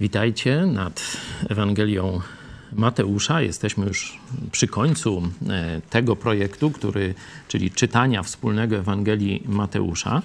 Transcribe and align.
Witajcie 0.00 0.66
nad 0.66 1.16
Ewangelią 1.48 2.20
Mateusza. 2.72 3.42
Jesteśmy 3.42 3.86
już 3.86 4.18
przy 4.52 4.66
końcu 4.66 5.22
e, 5.48 5.80
tego 5.90 6.16
projektu, 6.16 6.70
który, 6.70 7.14
czyli 7.48 7.70
czytania 7.70 8.22
wspólnego 8.22 8.76
Ewangelii 8.76 9.42
Mateusza, 9.46 10.22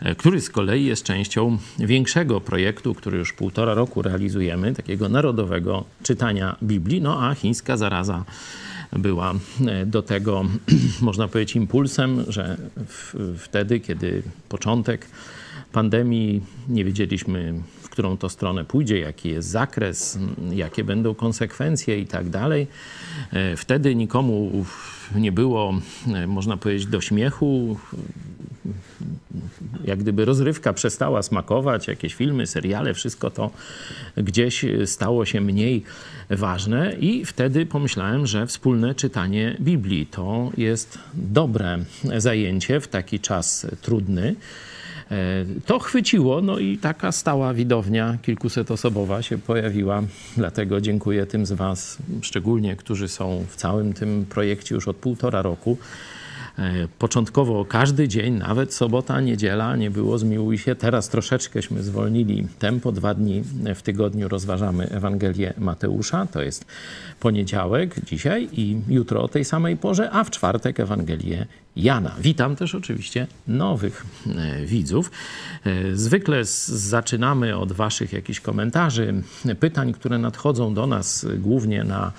e, 0.00 0.14
który 0.14 0.40
z 0.40 0.50
kolei 0.50 0.84
jest 0.84 1.04
częścią 1.04 1.58
większego 1.78 2.40
projektu, 2.40 2.94
który 2.94 3.18
już 3.18 3.32
półtora 3.32 3.74
roku 3.74 4.02
realizujemy, 4.02 4.74
takiego 4.74 5.08
narodowego 5.08 5.84
czytania 6.02 6.56
Biblii. 6.62 7.00
No 7.00 7.28
a 7.28 7.34
chińska 7.34 7.76
zaraza 7.76 8.24
była 8.92 9.34
e, 9.66 9.86
do 9.86 10.02
tego, 10.02 10.44
można 11.00 11.28
powiedzieć, 11.28 11.56
impulsem, 11.56 12.24
że 12.28 12.56
w, 12.76 13.14
wtedy, 13.38 13.80
kiedy 13.80 14.22
początek 14.48 15.06
pandemii 15.72 16.40
nie 16.68 16.84
wiedzieliśmy, 16.84 17.54
którą 17.98 18.16
to 18.16 18.28
stronę 18.28 18.64
pójdzie, 18.64 18.98
jaki 18.98 19.28
jest 19.28 19.48
zakres, 19.48 20.18
jakie 20.50 20.84
będą 20.84 21.14
konsekwencje 21.14 21.98
i 21.98 22.06
tak 22.06 22.28
dalej. 22.28 22.66
E, 23.32 23.56
wtedy 23.56 23.94
nikomu 23.94 24.64
nie 25.14 25.32
było, 25.32 25.74
e, 26.14 26.26
można 26.26 26.56
powiedzieć, 26.56 26.86
do 26.86 27.00
śmiechu. 27.00 27.76
Jak 29.84 29.98
gdyby 29.98 30.24
rozrywka 30.24 30.72
przestała 30.72 31.22
smakować, 31.22 31.88
jakieś 31.88 32.14
filmy, 32.14 32.46
seriale, 32.46 32.94
wszystko 32.94 33.30
to 33.30 33.50
gdzieś 34.16 34.64
stało 34.84 35.24
się 35.24 35.40
mniej 35.40 35.82
ważne, 36.30 36.94
i 37.00 37.24
wtedy 37.24 37.66
pomyślałem, 37.66 38.26
że 38.26 38.46
wspólne 38.46 38.94
czytanie 38.94 39.56
Biblii 39.60 40.06
to 40.06 40.50
jest 40.56 40.98
dobre 41.14 41.78
zajęcie 42.16 42.80
w 42.80 42.88
taki 42.88 43.20
czas 43.20 43.66
trudny. 43.82 44.34
E, 45.10 45.44
to 45.66 45.78
chwyciło, 45.78 46.40
no 46.40 46.58
i 46.58 46.78
taka 46.78 47.12
stała 47.12 47.54
widownia 47.54 48.18
kilkusetosobowa 48.22 49.22
się 49.22 49.38
pojawiła. 49.38 50.02
Dlatego 50.36 50.80
dziękuję 50.80 51.26
tym 51.26 51.46
z 51.46 51.52
Was, 51.52 51.98
szczególnie 52.22 52.76
którzy 52.76 53.08
są 53.08 53.44
w 53.48 53.56
całym 53.56 53.92
tym 53.92 54.26
projekcie 54.30 54.74
już 54.74 54.88
od 54.88 54.96
półtora 54.96 55.42
roku. 55.42 55.78
E, 56.58 56.88
początkowo 56.98 57.64
każdy 57.64 58.08
dzień, 58.08 58.34
nawet 58.34 58.74
sobota, 58.74 59.20
niedziela, 59.20 59.76
nie 59.76 59.90
było 59.90 60.18
zmiłuj 60.18 60.58
się. 60.58 60.74
Teraz 60.74 61.08
troszeczkęśmy 61.08 61.82
zwolnili 61.82 62.46
tempo. 62.58 62.92
Dwa 62.92 63.14
dni 63.14 63.42
w 63.74 63.82
tygodniu 63.82 64.28
rozważamy 64.28 64.88
Ewangelię 64.90 65.54
Mateusza. 65.58 66.26
To 66.26 66.42
jest 66.42 66.64
poniedziałek 67.20 68.04
dzisiaj 68.04 68.48
i 68.52 68.80
jutro 68.88 69.22
o 69.22 69.28
tej 69.28 69.44
samej 69.44 69.76
porze, 69.76 70.10
a 70.10 70.24
w 70.24 70.30
czwartek 70.30 70.80
Ewangelię 70.80 71.46
Jana. 71.78 72.14
Witam 72.20 72.56
też 72.56 72.74
oczywiście 72.74 73.26
nowych 73.48 74.06
e, 74.26 74.66
widzów. 74.66 75.10
E, 75.64 75.96
zwykle 75.96 76.44
zaczynamy 76.44 77.56
od 77.56 77.72
Waszych 77.72 78.12
jakichś 78.12 78.40
komentarzy, 78.40 79.22
pytań, 79.60 79.92
które 79.92 80.18
nadchodzą 80.18 80.74
do 80.74 80.86
nas 80.86 81.26
głównie 81.38 81.84
na, 81.84 82.12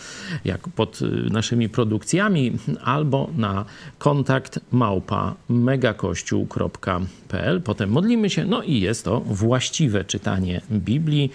jak 0.45 0.69
pod 0.69 0.99
e, 1.01 1.05
naszymi 1.29 1.69
produkcjami 1.69 2.57
albo 2.83 3.29
na 3.37 3.65
kontakt 3.97 4.59
małpa 4.71 5.35
megakościół.pl. 5.49 7.61
Potem 7.61 7.89
modlimy 7.89 8.29
się, 8.29 8.45
no 8.45 8.63
i 8.63 8.79
jest 8.79 9.05
to 9.05 9.19
właściwe 9.19 10.05
czytanie 10.05 10.61
Biblii. 10.71 11.31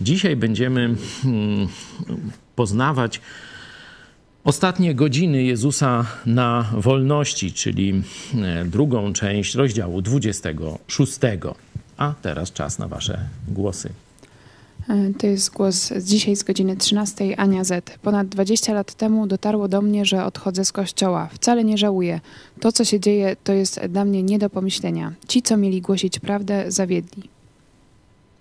Dzisiaj 0.00 0.36
będziemy 0.36 0.94
hmm, 1.22 1.68
poznawać 2.56 3.20
Ostatnie 4.44 4.94
godziny 4.94 5.42
Jezusa 5.42 6.06
na 6.26 6.70
wolności, 6.76 7.52
czyli 7.52 8.02
e, 8.34 8.64
drugą 8.64 9.12
część 9.12 9.54
rozdziału 9.54 10.02
26. 10.02 11.18
A 11.96 12.14
teraz 12.22 12.52
czas 12.52 12.78
na 12.78 12.88
Wasze 12.88 13.18
głosy. 13.48 13.90
E, 14.88 15.12
to 15.18 15.26
jest 15.26 15.50
głos 15.50 15.92
dzisiaj 16.00 16.36
z 16.36 16.42
godziny 16.42 16.76
13 16.76 17.40
Ania 17.40 17.64
Z. 17.64 17.98
Ponad 18.02 18.28
20 18.28 18.72
lat 18.72 18.94
temu 18.94 19.26
dotarło 19.26 19.68
do 19.68 19.82
mnie, 19.82 20.04
że 20.04 20.24
odchodzę 20.24 20.64
z 20.64 20.72
kościoła. 20.72 21.28
Wcale 21.32 21.64
nie 21.64 21.78
żałuję. 21.78 22.20
To, 22.60 22.72
co 22.72 22.84
się 22.84 23.00
dzieje, 23.00 23.36
to 23.44 23.52
jest 23.52 23.80
dla 23.88 24.04
mnie 24.04 24.22
nie 24.22 24.38
do 24.38 24.50
pomyślenia. 24.50 25.12
Ci, 25.28 25.42
co 25.42 25.56
mieli 25.56 25.80
głosić 25.80 26.18
prawdę, 26.18 26.64
zawiedli. 26.68 27.22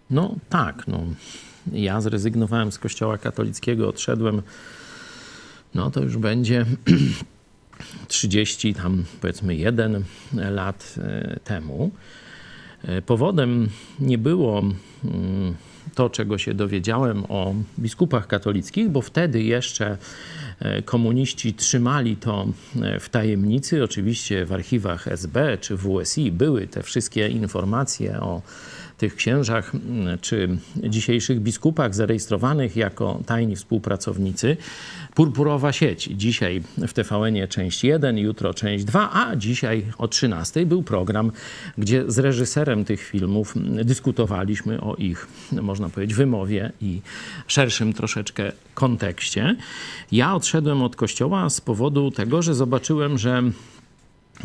No 0.10 0.36
tak, 0.50 0.88
no. 0.88 1.00
Ja 1.72 2.02
zrezygnowałem 2.02 2.72
z 2.72 2.80
kościoła 2.80 3.18
katolickiego, 3.18 3.90
odszedłem 3.90 4.42
no 5.76 5.92
to 5.92 6.02
już 6.02 6.18
będzie 6.18 6.66
30 8.08 8.74
tam 8.74 9.04
powiedzmy 9.22 9.56
1 9.56 10.04
lat 10.34 10.96
e, 10.98 11.40
temu. 11.44 11.92
E, 12.84 13.02
powodem 13.02 13.70
nie 14.00 14.18
było 14.18 14.60
mm, 14.60 15.56
to, 15.96 16.10
czego 16.10 16.38
się 16.38 16.54
dowiedziałem 16.54 17.24
o 17.30 17.54
biskupach 17.80 18.28
katolickich, 18.28 18.90
bo 18.90 19.02
wtedy 19.02 19.44
jeszcze 19.44 19.98
e, 20.60 20.82
komuniści 20.82 21.54
trzymali 21.54 22.18
to 22.18 22.48
w 23.00 23.10
tajemnicy. 23.10 23.84
Oczywiście 23.84 24.46
w 24.46 24.54
archiwach 24.54 25.08
SB 25.08 25.58
czy 25.58 25.78
WSI 25.78 26.32
były 26.32 26.68
te 26.68 26.84
wszystkie 26.84 27.28
informacje 27.28 28.20
o 28.20 28.42
tych 29.02 29.16
księżach 29.16 29.72
czy 30.22 30.58
dzisiejszych 30.84 31.40
biskupach 31.40 31.96
zarejestrowanych 31.96 32.76
jako 32.76 33.20
tajni 33.26 33.56
współpracownicy. 33.56 34.58
Purpurowa 35.16 35.72
sieć. 35.72 36.10
Dzisiaj 36.14 36.64
w 36.78 36.94
tvn 36.94 37.48
część 37.50 37.84
1, 37.84 38.18
jutro 38.18 38.54
część 38.54 38.84
2, 38.84 39.10
a 39.14 39.36
dzisiaj 39.36 39.86
o 39.98 40.08
13 40.08 40.66
był 40.66 40.84
program, 40.84 41.32
gdzie 41.78 42.04
z 42.08 42.20
reżyserem 42.20 42.86
tych 42.86 43.02
filmów 43.02 43.54
dyskutowaliśmy 43.84 44.82
o 44.82 44.96
ich, 44.96 45.28
można 45.52 45.90
powiedzieć, 45.90 46.16
wymowie 46.16 46.72
i 46.82 47.02
szerszym 47.48 47.94
troszeczkę 47.94 48.52
kontekście. 48.74 49.56
Ja 50.12 50.36
odszedłem 50.36 50.82
od 50.82 50.96
kościoła 50.96 51.50
z 51.50 51.62
powodu 51.62 52.12
tego, 52.12 52.42
że 52.42 52.56
zobaczyłem, 52.56 53.18
że 53.18 53.44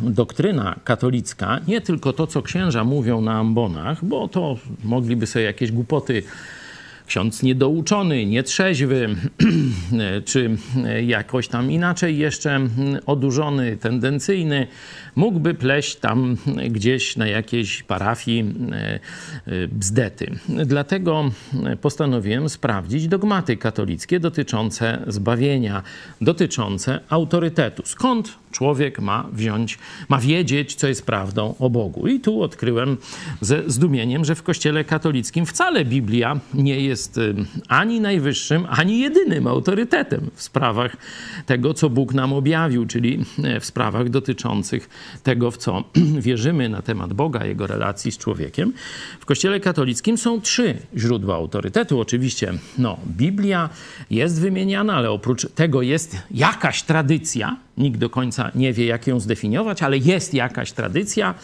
doktryna 0.02 0.76
katolicka, 0.84 1.60
nie 1.68 1.80
tylko 1.80 2.12
to, 2.12 2.26
co 2.26 2.42
księża 2.42 2.84
mówią 2.84 3.20
na 3.20 3.34
ambonach, 3.34 4.04
bo 4.04 4.28
to 4.28 4.56
mogliby 4.84 5.26
sobie 5.26 5.44
jakieś 5.44 5.72
głupoty 5.72 6.22
ksiądz 7.06 7.42
niedouczony, 7.42 8.26
nietrzeźwy, 8.26 9.08
czy 10.28 10.56
jakoś 11.06 11.48
tam 11.48 11.70
inaczej 11.70 12.18
jeszcze 12.18 12.60
odurzony, 13.06 13.76
tendencyjny, 13.76 14.66
mógłby 15.16 15.54
pleść 15.54 15.96
tam 15.96 16.36
gdzieś 16.70 17.16
na 17.16 17.26
jakiejś 17.26 17.82
parafii 17.82 18.54
e, 18.72 19.00
e, 19.46 19.68
bzdety. 19.68 20.30
Dlatego 20.48 21.30
postanowiłem 21.80 22.48
sprawdzić 22.48 23.08
dogmaty 23.08 23.56
katolickie 23.56 24.20
dotyczące 24.20 25.02
zbawienia, 25.06 25.82
dotyczące 26.20 27.00
autorytetu. 27.08 27.82
Skąd 27.86 28.38
człowiek 28.56 29.00
ma 29.00 29.28
wziąć, 29.32 29.78
ma 30.08 30.18
wiedzieć, 30.18 30.74
co 30.74 30.88
jest 30.88 31.06
prawdą 31.06 31.54
o 31.58 31.70
Bogu. 31.70 32.08
I 32.08 32.20
tu 32.20 32.42
odkryłem 32.42 32.96
ze 33.40 33.62
zdumieniem, 33.66 34.24
że 34.24 34.34
w 34.34 34.42
Kościele 34.42 34.84
katolickim 34.84 35.46
wcale 35.46 35.84
Biblia 35.84 36.40
nie 36.54 36.80
jest 36.80 37.18
y, 37.18 37.34
ani 37.68 38.00
najwyższym, 38.00 38.66
ani 38.70 38.98
jedynym 39.00 39.46
autorytetem 39.46 40.30
w 40.34 40.42
sprawach 40.42 40.96
tego, 41.46 41.74
co 41.74 41.90
Bóg 41.90 42.14
nam 42.14 42.32
objawił, 42.32 42.86
czyli 42.86 43.24
e, 43.44 43.60
w 43.60 43.64
sprawach 43.64 44.08
dotyczących 44.08 44.88
tego, 45.22 45.50
w 45.50 45.56
co 45.56 45.84
wierzymy 46.26 46.68
na 46.68 46.82
temat 46.82 47.12
Boga, 47.12 47.46
jego 47.46 47.66
relacji 47.66 48.12
z 48.12 48.18
człowiekiem. 48.18 48.72
W 49.20 49.26
Kościele 49.26 49.60
katolickim 49.60 50.18
są 50.18 50.40
trzy 50.40 50.78
źródła 50.96 51.34
autorytetu. 51.34 52.00
Oczywiście, 52.00 52.52
no, 52.78 52.96
Biblia 53.06 53.68
jest 54.10 54.40
wymieniana, 54.40 54.94
ale 54.94 55.10
oprócz 55.10 55.46
tego 55.54 55.82
jest 55.82 56.16
jakaś 56.30 56.82
tradycja, 56.82 57.65
nikt 57.78 58.00
do 58.00 58.10
końca 58.10 58.50
nie 58.54 58.72
wie, 58.72 58.86
jak 58.86 59.06
ją 59.06 59.20
zdefiniować, 59.20 59.82
ale 59.82 59.98
jest 59.98 60.34
jakaś 60.34 60.72
tradycja, 60.72 61.34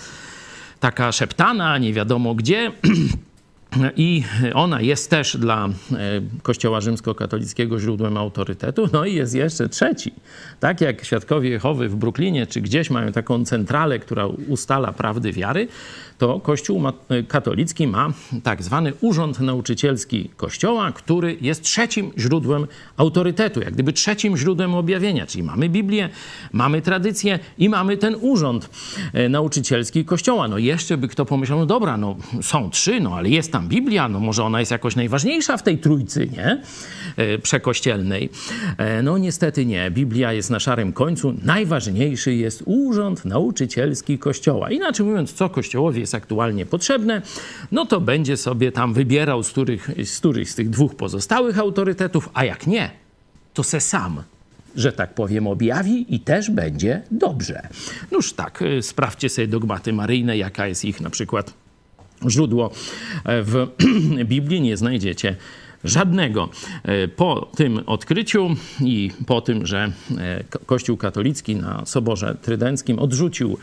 taka 0.81 1.13
szeptana, 1.13 1.79
nie 1.79 1.93
wiadomo 1.93 2.35
gdzie. 2.35 2.73
I 3.97 4.25
ona 4.55 4.81
jest 4.81 5.11
też 5.11 5.37
dla 5.37 5.67
e, 5.67 5.71
Kościoła 6.43 6.81
rzymskokatolickiego 6.81 7.81
źródłem 7.81 8.17
autorytetu. 8.17 8.89
No 8.93 9.05
i 9.05 9.15
jest 9.15 9.35
jeszcze 9.35 9.69
trzeci. 9.69 10.13
Tak 10.61 10.81
jak 10.81 11.05
świadkowie 11.05 11.51
Jehowy 11.51 11.89
w 11.89 11.97
Brooklynie 11.97 12.47
czy 12.47 12.61
gdzieś 12.61 12.91
mają 12.91 13.13
taką 13.13 13.45
centralę, 13.45 13.99
która 13.99 14.27
ustala 14.27 14.93
prawdy 14.93 15.33
wiary, 15.33 15.69
to 16.23 16.41
Kościół 16.41 16.83
katolicki 17.29 17.87
ma 17.87 18.13
tak 18.43 18.63
zwany 18.63 18.93
Urząd 19.01 19.41
Nauczycielski 19.41 20.31
Kościoła, 20.37 20.93
który 20.93 21.37
jest 21.41 21.63
trzecim 21.63 22.11
źródłem 22.19 22.67
autorytetu, 22.97 23.61
jak 23.61 23.75
gdyby 23.75 23.93
trzecim 23.93 24.37
źródłem 24.37 24.75
objawienia. 24.75 25.27
Czyli 25.27 25.45
mamy 25.45 25.69
Biblię, 25.69 26.09
mamy 26.53 26.83
tradycję 26.83 27.39
i 27.59 27.69
mamy 27.69 27.97
ten 27.97 28.17
Urząd 28.21 28.71
e, 29.13 29.29
Nauczycielski 29.29 30.05
Kościoła. 30.05 30.49
No 30.49 30.59
jeszcze 30.59 30.97
by 30.97 31.09
kto 31.09 31.25
pomyślał, 31.25 31.59
no 31.59 31.67
dobra, 31.67 31.97
no 31.97 32.17
są 32.43 32.71
trzy, 32.71 33.01
no 33.01 33.17
ale 33.17 33.29
jest 33.29 33.53
tam 33.53 33.69
Biblia, 33.69 34.09
no 34.09 34.21
może 34.21 34.45
ona 34.45 34.61
jest 34.61 34.73
jakoś 34.73 34.97
najważniejsza 34.97 35.57
w 35.57 35.63
tej 35.63 35.79
trójcy, 35.79 36.29
nie? 36.33 36.63
E, 37.17 37.39
przekościelnej. 37.39 38.31
E, 38.79 39.03
no 39.03 39.19
niestety 39.19 39.67
nie. 39.67 39.91
Biblia 39.91 40.33
jest 40.33 40.51
na 40.51 40.61
szarym 40.61 40.93
końcu. 40.93 41.35
Najważniejszy 41.45 42.35
jest 42.35 42.63
urząd 42.67 43.25
nauczycielski 43.25 44.19
Kościoła. 44.19 44.71
Inaczej 44.71 45.07
mówiąc, 45.07 45.33
co 45.33 45.49
Kościołowi 45.49 46.01
jest 46.01 46.12
aktualnie 46.15 46.67
potrzebne, 46.67 47.23
no 47.73 47.87
to 47.87 48.01
będzie 48.01 48.37
sobie 48.37 48.73
tam 48.73 48.95
wybierał 48.95 49.43
z 49.43 49.51
których 49.51 49.91
z, 50.05 50.19
których 50.19 50.51
z 50.51 50.55
tych 50.55 50.71
dwóch 50.71 50.95
pozostałych 50.95 51.59
autorytetów, 51.59 52.29
a 52.35 52.45
jak 52.45 52.67
nie, 52.67 52.91
to 53.55 53.63
se 53.63 53.81
sam 53.81 54.23
że 54.77 54.93
tak 54.93 55.15
powiem, 55.15 55.47
objawi 55.47 56.15
i 56.15 56.21
też 56.21 56.51
będzie 56.51 57.03
dobrze. 57.11 57.69
Noż 58.11 58.33
tak, 58.33 58.63
y, 58.63 58.83
sprawdźcie 58.83 59.29
sobie 59.29 59.49
dogmaty 59.49 59.93
maryjne, 59.93 60.37
jaka 60.37 60.67
jest 60.67 60.85
ich 60.85 61.01
na 61.01 61.11
przykład 61.11 61.55
źródło 62.29 62.71
e, 63.25 63.43
w 63.43 63.67
Biblii, 64.25 64.61
nie 64.61 64.77
znajdziecie 64.77 65.37
żadnego. 65.85 66.49
E, 66.83 67.09
po 67.09 67.51
tym 67.57 67.81
odkryciu 67.87 68.57
i 68.81 69.11
po 69.27 69.41
tym, 69.41 69.67
że 69.67 69.93
e, 70.19 70.45
Kościół 70.67 70.97
katolicki 70.97 71.57
na 71.57 71.87
Soborze 71.87 72.37
Trydenckim 72.43 72.99
odrzucił 72.99 73.59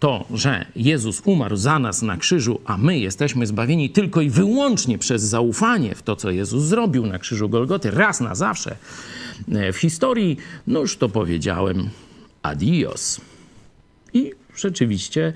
to, 0.00 0.24
że 0.34 0.66
Jezus 0.76 1.22
umarł 1.24 1.56
za 1.56 1.78
nas 1.78 2.02
na 2.02 2.16
krzyżu, 2.16 2.60
a 2.64 2.76
my 2.76 2.98
jesteśmy 2.98 3.46
zbawieni 3.46 3.90
tylko 3.90 4.20
i 4.20 4.30
wyłącznie 4.30 4.98
przez 4.98 5.22
zaufanie 5.22 5.94
w 5.94 6.02
to, 6.02 6.16
co 6.16 6.30
Jezus 6.30 6.64
zrobił 6.64 7.06
na 7.06 7.18
krzyżu 7.18 7.48
Golgoty, 7.48 7.90
raz 7.90 8.20
na 8.20 8.34
zawsze 8.34 8.76
e, 9.52 9.72
w 9.72 9.76
historii, 9.76 10.36
no 10.66 10.80
już 10.80 10.96
to 10.96 11.08
powiedziałem, 11.08 11.88
adios. 12.42 13.20
I 14.14 14.32
rzeczywiście 14.56 15.32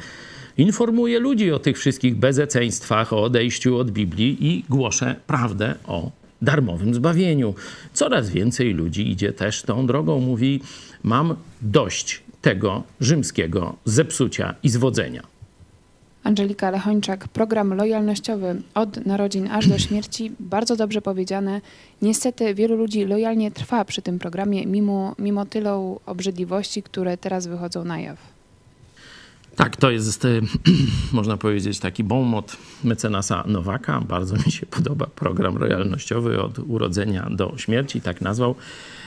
informuję 0.58 1.18
ludzi 1.18 1.52
o 1.52 1.58
tych 1.58 1.78
wszystkich 1.78 2.16
bezeceństwach, 2.16 3.12
o 3.12 3.22
odejściu 3.22 3.78
od 3.78 3.90
Biblii 3.90 4.46
i 4.46 4.64
głoszę 4.68 5.16
prawdę 5.26 5.74
o 5.86 6.19
darmowym 6.42 6.94
zbawieniu. 6.94 7.54
Coraz 7.92 8.30
więcej 8.30 8.74
ludzi 8.74 9.10
idzie 9.10 9.32
też 9.32 9.62
tą 9.62 9.86
drogą, 9.86 10.20
mówi: 10.20 10.60
Mam 11.02 11.36
dość 11.62 12.22
tego 12.42 12.82
rzymskiego 13.00 13.76
zepsucia 13.84 14.54
i 14.62 14.68
zwodzenia. 14.68 15.22
Angelika 16.24 16.70
Lechończak, 16.70 17.28
program 17.28 17.74
lojalnościowy 17.74 18.62
od 18.74 19.06
narodzin 19.06 19.48
aż 19.50 19.68
do 19.68 19.78
śmierci, 19.78 20.32
bardzo 20.40 20.76
dobrze 20.76 21.02
powiedziane. 21.02 21.60
Niestety 22.02 22.54
wielu 22.54 22.76
ludzi 22.76 23.04
lojalnie 23.04 23.50
trwa 23.50 23.84
przy 23.84 24.02
tym 24.02 24.18
programie, 24.18 24.66
mimo, 24.66 25.14
mimo 25.18 25.46
tylu 25.46 26.00
obrzydliwości, 26.06 26.82
które 26.82 27.16
teraz 27.16 27.46
wychodzą 27.46 27.84
na 27.84 28.00
jaw. 28.00 28.39
Tak, 29.56 29.76
to 29.76 29.90
jest, 29.90 30.26
można 31.12 31.36
powiedzieć, 31.36 31.78
taki 31.78 32.04
bonmot 32.04 32.56
mecenasa 32.84 33.44
Nowaka. 33.46 34.00
Bardzo 34.00 34.36
mi 34.46 34.52
się 34.52 34.66
podoba 34.66 35.06
program 35.06 35.58
lojalnościowy 35.58 36.42
od 36.42 36.58
urodzenia 36.58 37.30
do 37.30 37.54
śmierci, 37.56 38.00
tak 38.00 38.20
nazwał. 38.20 38.54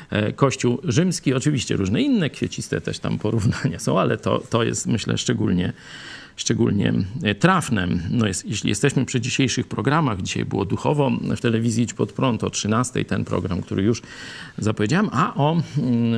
E, 0.10 0.34
Kościół 0.34 0.80
rzymski, 0.84 1.34
oczywiście 1.34 1.76
różne 1.76 2.02
inne 2.02 2.30
kwieciste 2.30 2.82
też 2.82 3.00
tam 3.00 3.20
porównania 3.20 3.80
są, 3.80 4.00
ale 4.00 4.18
to, 4.18 4.40
to 4.50 4.64
jest 4.64 4.88
myślę 4.88 5.18
szczególnie 5.18 5.74
szczególnie 6.36 6.94
e, 7.24 7.36
trafne. 7.36 7.88
No 8.10 8.28
jest, 8.28 8.46
jeśli 8.46 8.70
jesteśmy 8.70 9.06
przy 9.06 9.22
dzisiejszych 9.22 9.68
programach, 9.68 10.22
dzisiaj 10.22 10.46
było 10.46 10.66
duchowo 10.66 11.12
w 11.38 11.40
telewizji 11.40 11.84
Idź 11.84 11.94
Pod 11.94 12.12
Prąd 12.12 12.44
o 12.44 12.50
13 12.50 13.06
ten 13.06 13.26
program, 13.26 13.62
który 13.62 13.84
już 13.84 14.02
zapowiedziałem, 14.58 15.10
a 15.12 15.36
o 15.36 15.58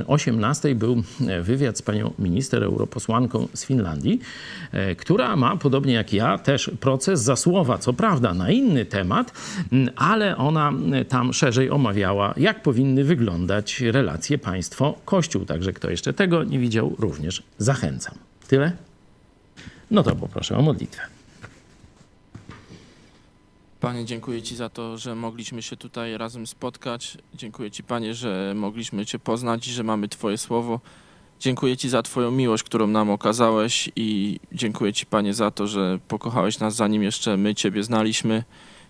18 0.08 0.70
mm, 0.70 0.80
był 0.80 1.04
e, 1.28 1.42
wywiad 1.42 1.78
z 1.78 1.82
panią 1.82 2.14
minister, 2.20 2.64
europosłanką 2.64 3.48
z 3.54 3.66
Finlandii, 3.66 4.20
która 4.98 5.36
ma, 5.36 5.58
podobnie 5.58 5.94
jak 5.94 6.14
ja, 6.14 6.38
też 6.38 6.72
proces 6.80 7.22
za 7.22 7.36
słowa, 7.36 7.78
co 7.78 7.94
prawda 7.94 8.34
na 8.34 8.52
inny 8.52 8.86
temat, 8.86 9.34
mm, 9.72 9.90
ale 9.96 10.38
ona 10.38 10.74
tam 11.10 11.34
szerzej 11.34 11.70
omawiała, 11.70 12.34
jak 12.38 12.64
powinny 12.64 13.04
wyglądać 13.04 13.75
relacje 13.82 14.38
państwo-kościół. 14.38 15.46
Także 15.46 15.74
kto 15.74 15.90
jeszcze 15.90 16.14
tego 16.14 16.44
nie 16.44 16.60
widział, 16.60 16.96
również 17.00 17.44
zachęcam. 17.58 18.16
Tyle? 18.48 18.72
No 19.92 20.04
to 20.04 20.16
poproszę 20.16 20.58
o 20.58 20.62
modlitwę. 20.62 21.02
Panie, 23.80 24.06
dziękuję 24.06 24.42
Ci 24.42 24.56
za 24.56 24.70
to, 24.70 24.98
że 24.98 25.16
mogliśmy 25.16 25.62
się 25.62 25.78
tutaj 25.78 26.18
razem 26.18 26.48
spotkać. 26.48 27.18
Dziękuję 27.34 27.72
Ci, 27.72 27.84
Panie, 27.84 28.14
że 28.14 28.54
mogliśmy 28.56 29.06
Cię 29.06 29.20
poznać 29.20 29.68
i 29.68 29.72
że 29.72 29.84
mamy 29.84 30.08
Twoje 30.08 30.38
słowo. 30.38 30.80
Dziękuję 31.40 31.78
Ci 31.78 31.90
za 31.90 32.04
Twoją 32.04 32.32
miłość, 32.32 32.64
którą 32.64 32.88
nam 32.88 33.10
okazałeś 33.10 33.90
i 33.96 34.40
dziękuję 34.52 34.94
Ci, 34.94 35.06
Panie, 35.06 35.34
za 35.34 35.52
to, 35.52 35.68
że 35.68 36.00
pokochałeś 36.08 36.60
nas 36.60 36.76
zanim 36.76 37.04
jeszcze 37.04 37.38
my 37.38 37.56
Ciebie 37.56 37.84
znaliśmy. 37.84 38.44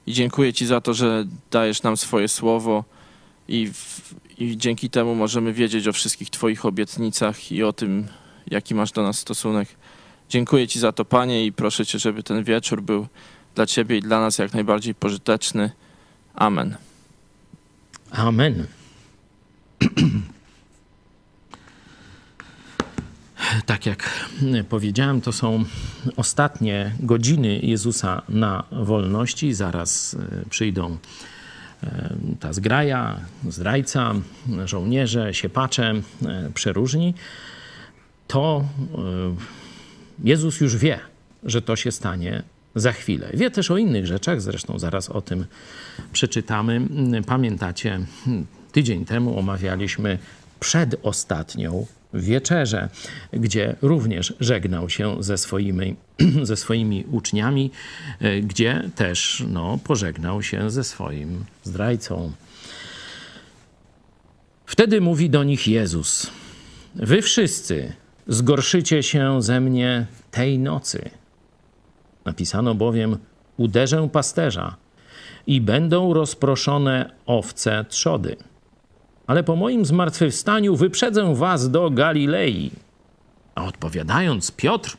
I 0.08 0.14
dziękuję 0.14 0.54
Ci 0.54 0.66
za 0.66 0.82
to, 0.82 0.94
że 0.94 1.26
dajesz 1.52 1.84
nam 1.84 1.98
swoje 1.98 2.28
słowo 2.28 2.84
i, 3.48 3.68
w, 3.68 4.16
i 4.38 4.58
dzięki 4.58 4.90
temu 4.90 5.16
możemy 5.16 5.54
wiedzieć 5.54 5.88
o 5.88 5.94
wszystkich 5.94 6.30
Twoich 6.30 6.66
obietnicach 6.66 7.52
i 7.52 7.64
o 7.64 7.74
tym, 7.74 8.08
jaki 8.48 8.76
masz 8.76 8.92
do 8.92 9.04
nas 9.04 9.18
stosunek. 9.18 9.70
Dziękuję 10.30 10.68
Ci 10.68 10.80
za 10.80 10.92
to, 10.92 11.06
Panie, 11.06 11.46
i 11.46 11.52
proszę 11.52 11.86
Cię, 11.86 12.00
żeby 12.00 12.24
ten 12.24 12.44
wieczór 12.44 12.82
był 12.82 13.08
dla 13.56 13.66
Ciebie 13.66 13.98
i 13.98 14.02
dla 14.02 14.20
nas 14.20 14.38
jak 14.38 14.54
najbardziej 14.54 14.96
pożyteczny. 14.96 15.72
Amen. 16.36 16.76
Amen. 18.12 18.68
Tak 23.66 23.86
jak 23.86 24.30
powiedziałem, 24.70 25.22
to 25.22 25.32
są 25.32 25.66
ostatnie 26.16 26.96
godziny 27.00 27.60
Jezusa 27.60 28.22
na 28.30 28.64
wolności. 28.72 29.54
Zaraz 29.54 30.14
e, 30.14 30.50
przyjdą 30.50 30.98
ta 32.40 32.54
zgraja, 32.54 33.20
zdrajca, 33.50 34.14
żołnierze, 34.66 35.34
siepacze, 35.34 35.94
e, 36.26 36.52
przeróżni. 36.54 37.14
To 38.28 38.66
Jezus 40.24 40.62
już 40.62 40.78
wie, 40.78 41.00
że 41.44 41.62
to 41.62 41.76
się 41.76 41.92
stanie 41.92 42.44
za 42.76 42.92
chwilę. 42.92 43.30
Wie 43.34 43.52
też 43.52 43.72
o 43.72 43.78
innych 43.78 44.06
rzeczach, 44.06 44.42
zresztą 44.42 44.80
zaraz 44.80 45.10
o 45.10 45.22
tym 45.22 45.46
przeczytamy. 46.14 46.82
Pamiętacie, 47.28 48.00
tydzień 48.72 49.06
temu 49.06 49.40
omawialiśmy 49.40 50.20
przedostatnią 50.60 51.86
wieczerzę, 52.16 52.90
gdzie 53.34 53.76
również 53.82 54.34
żegnał 54.40 54.90
się 54.90 55.24
ze 55.24 55.38
swoimi, 55.38 55.96
ze 56.44 56.56
swoimi 56.56 57.06
uczniami, 57.12 57.72
gdzie 58.44 58.90
też 58.96 59.44
no, 59.48 59.80
pożegnał 59.84 60.44
się 60.44 60.70
ze 60.70 60.84
swoim 60.84 61.46
zdrajcą. 61.64 62.32
Wtedy 64.66 65.02
mówi 65.02 65.30
do 65.30 65.44
nich 65.44 65.68
Jezus: 65.68 66.32
Wy 66.96 67.22
wszyscy 67.22 67.94
zgorszycie 68.28 69.04
się 69.04 69.42
ze 69.42 69.62
mnie 69.62 70.06
tej 70.32 70.60
nocy. 70.60 71.10
Napisano 72.26 72.76
bowiem: 72.76 73.18
Uderzę 73.58 74.10
pasterza 74.12 74.76
i 75.48 75.62
będą 75.62 76.14
rozproszone 76.14 77.12
owce 77.26 77.86
trzody. 77.90 78.36
Ale 79.28 79.44
po 79.44 79.56
moim 79.56 79.86
zmartwychwstaniu 79.86 80.76
wyprzedzę 80.76 81.36
was 81.36 81.72
do 81.72 81.90
Galilei. 81.90 82.72
A 83.56 83.66
odpowiadając, 83.66 84.52
Piotr 84.52 84.98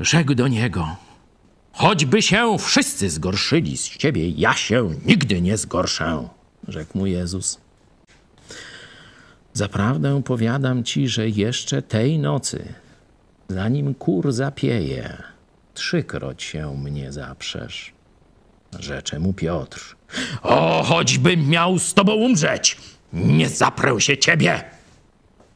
rzekł 0.00 0.34
do 0.34 0.48
niego: 0.48 0.96
Choćby 1.72 2.22
się 2.22 2.58
wszyscy 2.58 3.10
zgorszyli 3.10 3.76
z 3.76 3.88
ciebie, 3.88 4.28
ja 4.28 4.54
się 4.54 4.90
nigdy 5.06 5.40
nie 5.40 5.56
zgorszę, 5.56 6.28
rzekł 6.68 6.98
mu 6.98 7.06
Jezus. 7.06 7.60
Zaprawdę 9.52 10.22
powiadam 10.22 10.84
ci, 10.84 11.08
że 11.08 11.28
jeszcze 11.28 11.82
tej 11.82 12.18
nocy, 12.18 12.74
zanim 13.48 13.94
kur 13.94 14.32
zapieje, 14.32 15.22
trzykroć 15.74 16.42
się 16.42 16.76
mnie 16.76 17.12
zaprzesz. 17.12 17.92
Rzecze 18.78 19.18
mu 19.18 19.32
Piotr. 19.32 19.96
O, 20.42 20.82
choćbym 20.82 21.48
miał 21.48 21.78
z 21.78 21.94
tobą 21.94 22.14
umrzeć, 22.14 22.76
nie 23.12 23.48
zaprę 23.48 24.00
się 24.00 24.18
ciebie. 24.18 24.64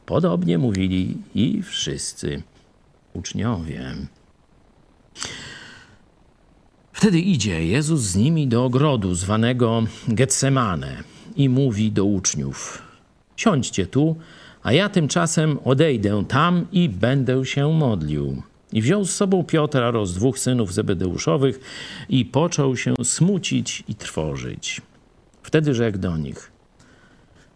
Podobnie 0.05 0.57
mówili 0.57 1.17
i 1.35 1.63
wszyscy 1.63 2.43
uczniowie. 3.13 3.95
Wtedy 6.93 7.19
idzie 7.19 7.65
Jezus 7.65 8.01
z 8.01 8.15
nimi 8.15 8.47
do 8.47 8.65
ogrodu 8.65 9.15
zwanego 9.15 9.83
Getsemane 10.07 11.03
i 11.35 11.49
mówi 11.49 11.91
do 11.91 12.05
uczniów: 12.05 12.81
Siądźcie 13.35 13.87
tu, 13.87 14.15
a 14.63 14.73
ja 14.73 14.89
tymczasem 14.89 15.59
odejdę 15.63 16.23
tam 16.27 16.65
i 16.71 16.89
będę 16.89 17.45
się 17.45 17.73
modlił. 17.73 18.41
I 18.73 18.81
wziął 18.81 19.05
z 19.05 19.15
sobą 19.15 19.43
Piotra 19.43 19.87
oraz 19.87 20.13
dwóch 20.13 20.39
synów 20.39 20.73
Zebedeuszowych 20.73 21.59
i 22.09 22.25
począł 22.25 22.77
się 22.77 22.93
smucić 23.03 23.83
i 23.87 23.95
trwożyć. 23.95 24.81
Wtedy 25.43 25.73
rzekł 25.73 25.97
do 25.97 26.17
nich: 26.17 26.52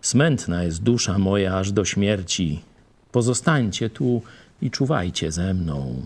Smętna 0.01 0.63
jest 0.63 0.83
dusza 0.83 1.17
moja 1.17 1.57
aż 1.57 1.71
do 1.71 1.85
śmierci. 1.85 2.61
Pozostańcie 3.11 3.89
tu 3.89 4.21
i 4.61 4.71
czuwajcie 4.71 5.31
ze 5.31 5.53
mną. 5.53 6.05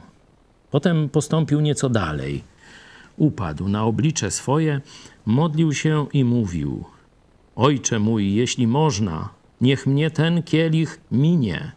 Potem 0.71 1.09
postąpił 1.09 1.61
nieco 1.61 1.89
dalej. 1.89 2.43
upadł 3.17 3.67
na 3.67 3.83
oblicze 3.83 4.31
swoje, 4.31 4.81
modlił 5.25 5.73
się 5.73 6.07
i 6.13 6.23
mówił: 6.23 6.85
Ojcze 7.55 7.99
mój, 7.99 8.33
jeśli 8.33 8.67
można, 8.67 9.29
niech 9.61 9.87
mnie 9.87 10.11
ten 10.11 10.43
kielich 10.43 10.99
minie. 11.11 11.71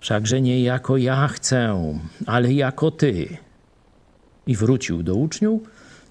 Wszakże 0.00 0.40
nie 0.40 0.62
jako 0.62 0.96
ja 0.96 1.28
chcę, 1.28 1.76
ale 2.26 2.52
jako 2.52 2.90
ty. 2.90 3.36
I 4.46 4.56
wrócił 4.56 5.02
do 5.02 5.14
uczniów 5.14 5.62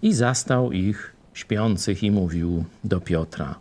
i 0.01 0.13
zastał 0.13 0.71
ich 0.71 1.15
śpiących 1.33 2.03
i 2.03 2.11
mówił 2.11 2.65
do 2.83 3.01
Piotra: 3.01 3.59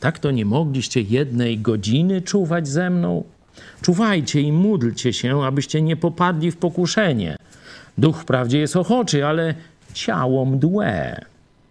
Tak 0.00 0.18
to 0.18 0.30
nie 0.30 0.44
mogliście 0.44 1.00
jednej 1.00 1.58
godziny 1.58 2.22
czuwać 2.22 2.68
ze 2.68 2.90
mną? 2.90 3.24
Czuwajcie 3.82 4.40
i 4.40 4.52
módlcie 4.52 5.12
się, 5.12 5.42
abyście 5.42 5.82
nie 5.82 5.96
popadli 5.96 6.50
w 6.50 6.56
pokuszenie. 6.56 7.36
Duch 7.98 8.16
wprawdzie 8.18 8.58
jest 8.58 8.76
ochoczy, 8.76 9.26
ale 9.26 9.54
ciało 9.92 10.44
mdłe. 10.44 11.24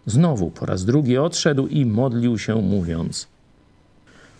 Znowu 0.06 0.50
po 0.50 0.66
raz 0.66 0.84
drugi 0.84 1.18
odszedł 1.18 1.66
i 1.66 1.86
modlił 1.86 2.38
się, 2.38 2.62
mówiąc: 2.62 3.28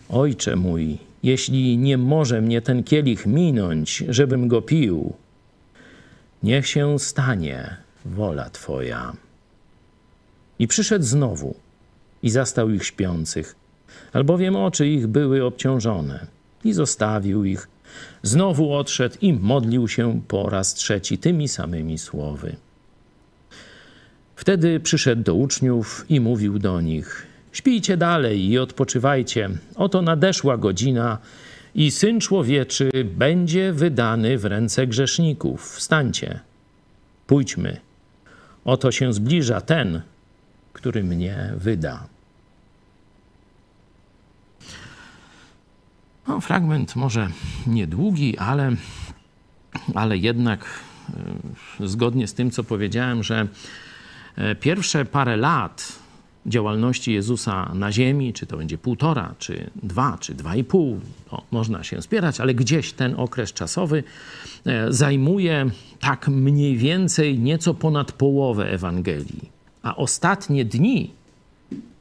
Ojcze 0.09 0.57
mój, 0.57 0.99
jeśli 1.23 1.79
nie 1.79 1.99
może 1.99 2.43
mnie 2.43 2.63
ten 2.63 2.85
kielich 2.85 3.27
minąć, 3.27 4.05
żebym 4.09 4.49
go 4.49 4.63
pił, 4.63 5.13
niech 6.43 6.67
się 6.67 6.99
stanie 6.99 7.77
wola 8.05 8.51
Twoja. 8.51 9.13
I 10.59 10.69
przyszedł 10.69 11.05
znowu 11.05 11.55
i 12.23 12.31
zastał 12.31 12.71
ich 12.71 12.85
śpiących, 12.85 13.55
albowiem 14.13 14.57
oczy 14.57 14.89
ich 14.89 15.07
były 15.07 15.45
obciążone, 15.45 16.27
i 16.65 16.73
zostawił 16.73 17.45
ich. 17.45 17.69
Znowu 18.23 18.75
odszedł 18.75 19.17
i 19.21 19.33
modlił 19.33 19.89
się 19.89 20.21
po 20.29 20.51
raz 20.51 20.75
trzeci 20.75 21.19
tymi 21.19 21.49
samymi 21.49 21.99
słowy. 21.99 22.57
Wtedy 24.37 24.81
przyszedł 24.81 25.23
do 25.23 25.35
uczniów 25.35 26.07
i 26.09 26.21
mówił 26.21 26.59
do 26.59 26.81
nich: 26.81 27.27
Śpijcie 27.53 27.97
dalej 27.97 28.49
i 28.49 28.59
odpoczywajcie. 28.59 29.51
Oto 29.77 30.03
nadeszła 30.03 30.57
godzina 30.57 31.19
i 31.75 31.91
syn 31.91 32.21
człowieczy 32.21 32.91
będzie 33.05 33.73
wydany 33.73 34.39
w 34.39 34.45
ręce 34.45 34.87
grzeszników. 34.87 35.77
Wstańcie, 35.77 36.41
pójdźmy. 37.27 37.81
Oto 38.65 38.93
się 38.93 39.13
zbliża 39.13 39.61
ten, 39.61 40.03
który 40.73 41.05
mnie 41.05 41.53
wyda. 41.57 42.16
No, 46.29 46.41
fragment 46.41 46.97
może 46.97 47.29
niedługi, 47.67 48.39
ale, 48.39 48.73
ale 49.95 50.19
jednak 50.19 50.65
e, 51.81 51.87
zgodnie 51.87 52.27
z 52.27 52.35
tym, 52.35 52.51
co 52.51 52.65
powiedziałem, 52.65 53.23
że 53.23 53.49
e, 54.37 54.55
pierwsze 54.55 55.05
parę 55.05 55.37
lat 55.37 55.99
działalności 56.47 57.13
Jezusa 57.13 57.73
na 57.75 57.93
ziemi, 57.93 58.33
czy 58.33 58.47
to 58.47 58.57
będzie 58.57 58.79
półtora, 58.79 59.35
czy 59.39 59.71
dwa, 59.83 60.19
czy 60.21 60.35
dwa 60.35 60.57
i 60.57 60.65
pół, 60.65 61.01
można 61.51 61.85
się 61.85 62.03
spierać, 62.03 62.41
ale 62.41 62.55
gdzieś 62.55 62.93
ten 62.93 63.15
okres 63.17 63.53
czasowy 63.53 64.05
e, 64.67 64.93
zajmuje 64.93 65.71
tak 66.01 66.29
mniej 66.29 66.77
więcej 66.77 67.39
nieco 67.39 67.75
ponad 67.75 68.13
połowę 68.13 68.71
Ewangelii. 68.71 69.57
A 69.83 69.97
ostatnie 69.97 70.65
dni, 70.65 71.11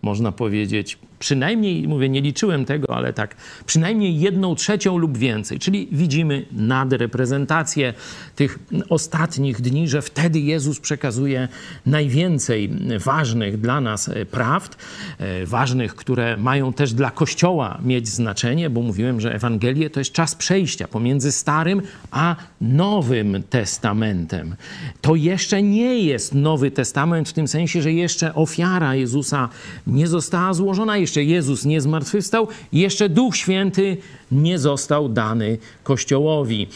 można 0.01 0.31
powiedzieć, 0.31 0.97
przynajmniej, 1.19 1.87
mówię, 1.87 2.09
nie 2.09 2.21
liczyłem 2.21 2.65
tego, 2.65 2.95
ale 2.95 3.13
tak, 3.13 3.35
przynajmniej 3.65 4.19
jedną 4.19 4.55
trzecią 4.55 4.97
lub 4.97 5.17
więcej. 5.17 5.59
Czyli 5.59 5.87
widzimy 5.91 6.45
nadreprezentację 6.51 7.93
tych 8.35 8.59
ostatnich 8.89 9.61
dni, 9.61 9.87
że 9.87 10.01
wtedy 10.01 10.39
Jezus 10.39 10.79
przekazuje 10.79 11.47
najwięcej 11.85 12.69
ważnych 12.99 13.59
dla 13.59 13.81
nas 13.81 14.09
e, 14.09 14.25
prawd, 14.25 14.77
e, 15.19 15.45
ważnych, 15.45 15.95
które 15.95 16.37
mają 16.37 16.73
też 16.73 16.93
dla 16.93 17.11
Kościoła 17.11 17.79
mieć 17.83 18.07
znaczenie, 18.07 18.69
bo 18.69 18.81
mówiłem, 18.81 19.21
że 19.21 19.35
Ewangelie 19.35 19.89
to 19.89 19.99
jest 19.99 20.11
czas 20.11 20.35
przejścia 20.35 20.87
pomiędzy 20.87 21.31
Starym 21.31 21.81
a 22.11 22.35
Nowym 22.61 23.43
Testamentem. 23.49 24.55
To 25.01 25.15
jeszcze 25.15 25.63
nie 25.63 25.99
jest 25.99 26.33
Nowy 26.33 26.71
Testament 26.71 27.29
w 27.29 27.33
tym 27.33 27.47
sensie, 27.47 27.81
że 27.81 27.91
jeszcze 27.91 28.33
ofiara 28.33 28.95
Jezusa 28.95 29.49
nie 29.87 30.07
została 30.07 30.53
złożona, 30.53 30.97
jeszcze 31.05 31.23
Jezus 31.23 31.65
nie 31.65 31.81
zmartwychwstał, 31.81 32.47
jeszcze 32.73 33.09
Duch 33.09 33.35
Święty 33.37 33.97
nie 34.31 34.59
został 34.59 35.09
dany 35.09 35.57
Kościołowi. 35.83 36.67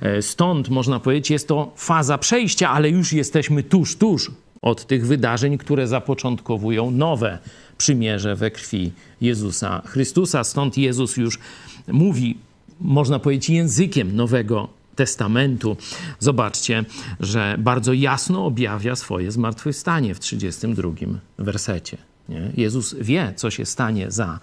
E, 0.00 0.22
stąd 0.22 0.68
można 0.68 1.00
powiedzieć, 1.00 1.30
jest 1.30 1.48
to 1.48 1.72
faza 1.76 2.18
przejścia, 2.18 2.70
ale 2.70 2.90
już 2.90 3.12
jesteśmy 3.12 3.62
tuż, 3.62 3.96
tuż 3.96 4.30
od 4.62 4.86
tych 4.86 5.06
wydarzeń, 5.06 5.58
które 5.58 5.88
zapoczątkowują 5.88 6.90
nowe 6.90 7.38
przymierze 7.78 8.36
we 8.36 8.50
krwi 8.50 8.92
Jezusa 9.20 9.82
Chrystusa. 9.86 10.44
Stąd 10.44 10.78
Jezus 10.78 11.16
już 11.16 11.38
mówi, 11.88 12.38
można 12.80 13.18
powiedzieć, 13.18 13.50
językiem 13.50 14.16
Nowego 14.16 14.68
Testamentu. 14.96 15.76
Zobaczcie, 16.18 16.84
że 17.20 17.56
bardzo 17.58 17.92
jasno 17.92 18.46
objawia 18.46 18.96
swoje 18.96 19.32
zmartwychwstanie 19.32 20.14
w 20.14 20.20
32 20.20 20.90
wersecie. 21.38 21.98
Nie? 22.28 22.52
Jezus 22.56 22.94
wie, 23.00 23.32
co 23.36 23.50
się 23.50 23.66
stanie 23.66 24.10
za 24.10 24.40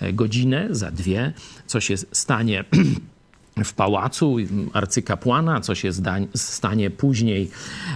e, 0.00 0.12
godzinę, 0.12 0.68
za 0.70 0.90
dwie, 0.90 1.32
co 1.66 1.80
się 1.80 1.96
stanie 1.96 2.64
w 3.64 3.72
pałacu 3.74 4.36
arcykapłana, 4.72 5.60
co 5.60 5.74
się 5.74 5.90
stanie 6.34 6.90
później 6.90 7.50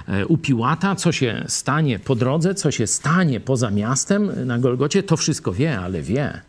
e, 0.08 0.26
u 0.26 0.38
Piłata, 0.38 0.96
co 0.96 1.12
się 1.12 1.44
stanie 1.48 1.98
po 1.98 2.14
drodze, 2.14 2.54
co 2.54 2.70
się 2.70 2.86
stanie 2.86 3.40
poza 3.40 3.70
miastem 3.70 4.46
na 4.46 4.58
Golgocie, 4.58 5.02
to 5.02 5.16
wszystko 5.16 5.52
wie, 5.52 5.78
ale 5.78 6.02
wie 6.02 6.40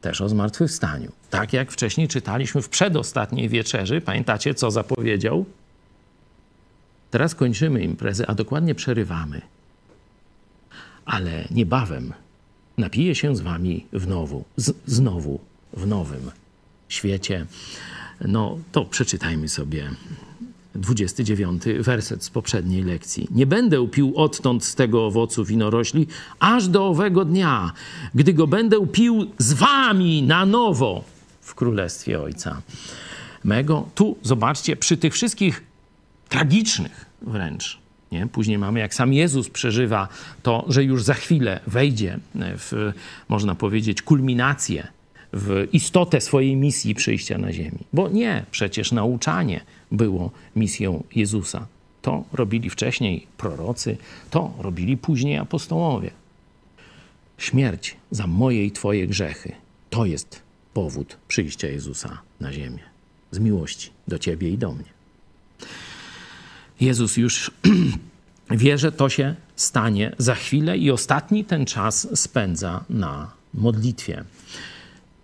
też 0.00 0.20
o 0.20 0.28
zmartwychwstaniu. 0.28 1.12
Tak 1.30 1.52
jak 1.52 1.72
wcześniej 1.72 2.08
czytaliśmy 2.08 2.62
w 2.62 2.68
przedostatniej 2.68 3.48
wieczerzy, 3.48 4.00
pamiętacie, 4.00 4.54
co 4.54 4.70
zapowiedział? 4.70 5.44
Teraz 7.10 7.34
kończymy 7.34 7.82
imprezę, 7.82 8.26
a 8.26 8.34
dokładnie 8.34 8.74
przerywamy 8.74 9.40
ale 11.06 11.48
niebawem 11.50 12.12
napiję 12.78 13.14
się 13.14 13.36
z 13.36 13.40
wami 13.40 13.86
w 13.92 14.06
nowu, 14.06 14.44
z, 14.56 14.76
znowu 14.86 15.40
w 15.72 15.86
nowym 15.86 16.30
świecie. 16.88 17.46
No 18.20 18.58
to 18.72 18.84
przeczytajmy 18.84 19.48
sobie 19.48 19.90
29 20.74 21.62
werset 21.80 22.24
z 22.24 22.30
poprzedniej 22.30 22.82
lekcji. 22.82 23.28
Nie 23.30 23.46
będę 23.46 23.80
upił 23.80 24.12
odtąd 24.16 24.64
z 24.64 24.74
tego 24.74 25.06
owocu 25.06 25.44
winorośli, 25.44 26.06
aż 26.38 26.68
do 26.68 26.86
owego 26.86 27.24
dnia, 27.24 27.72
gdy 28.14 28.32
go 28.32 28.46
będę 28.46 28.86
pił 28.86 29.30
z 29.38 29.52
wami 29.52 30.22
na 30.22 30.46
nowo 30.46 31.04
w 31.40 31.54
Królestwie 31.54 32.22
Ojca 32.22 32.62
mego. 33.44 33.88
Tu, 33.94 34.16
zobaczcie, 34.22 34.76
przy 34.76 34.96
tych 34.96 35.14
wszystkich 35.14 35.64
tragicznych 36.28 37.06
wręcz 37.22 37.83
nie? 38.14 38.26
Później 38.26 38.58
mamy, 38.58 38.80
jak 38.80 38.94
sam 38.94 39.12
Jezus 39.12 39.50
przeżywa 39.50 40.08
to, 40.42 40.64
że 40.68 40.84
już 40.84 41.02
za 41.02 41.14
chwilę 41.14 41.60
wejdzie 41.66 42.18
w, 42.34 42.92
można 43.28 43.54
powiedzieć, 43.54 44.02
kulminację, 44.02 44.88
w 45.32 45.68
istotę 45.72 46.20
swojej 46.20 46.56
misji 46.56 46.94
przyjścia 46.94 47.38
na 47.38 47.52
ziemi. 47.52 47.78
Bo 47.92 48.08
nie, 48.08 48.44
przecież 48.50 48.92
nauczanie 48.92 49.60
było 49.90 50.30
misją 50.56 51.04
Jezusa. 51.14 51.66
To 52.02 52.24
robili 52.32 52.70
wcześniej 52.70 53.26
prorocy, 53.36 53.96
to 54.30 54.54
robili 54.58 54.96
później 54.96 55.38
apostołowie. 55.38 56.10
Śmierć 57.38 57.96
za 58.10 58.26
moje 58.26 58.66
i 58.66 58.70
Twoje 58.70 59.06
grzechy 59.06 59.52
to 59.90 60.06
jest 60.06 60.42
powód 60.74 61.16
przyjścia 61.28 61.68
Jezusa 61.68 62.18
na 62.40 62.52
ziemię. 62.52 62.82
Z 63.30 63.38
miłości 63.38 63.90
do 64.08 64.18
Ciebie 64.18 64.50
i 64.50 64.58
do 64.58 64.72
mnie. 64.72 64.94
Jezus 66.80 67.16
już 67.16 67.50
wie, 68.50 68.78
że 68.78 68.92
to 68.92 69.08
się 69.08 69.34
stanie 69.56 70.12
za 70.18 70.34
chwilę 70.34 70.78
i 70.78 70.90
ostatni 70.90 71.44
ten 71.44 71.66
czas 71.66 72.08
spędza 72.20 72.84
na 72.90 73.30
modlitwie. 73.54 74.24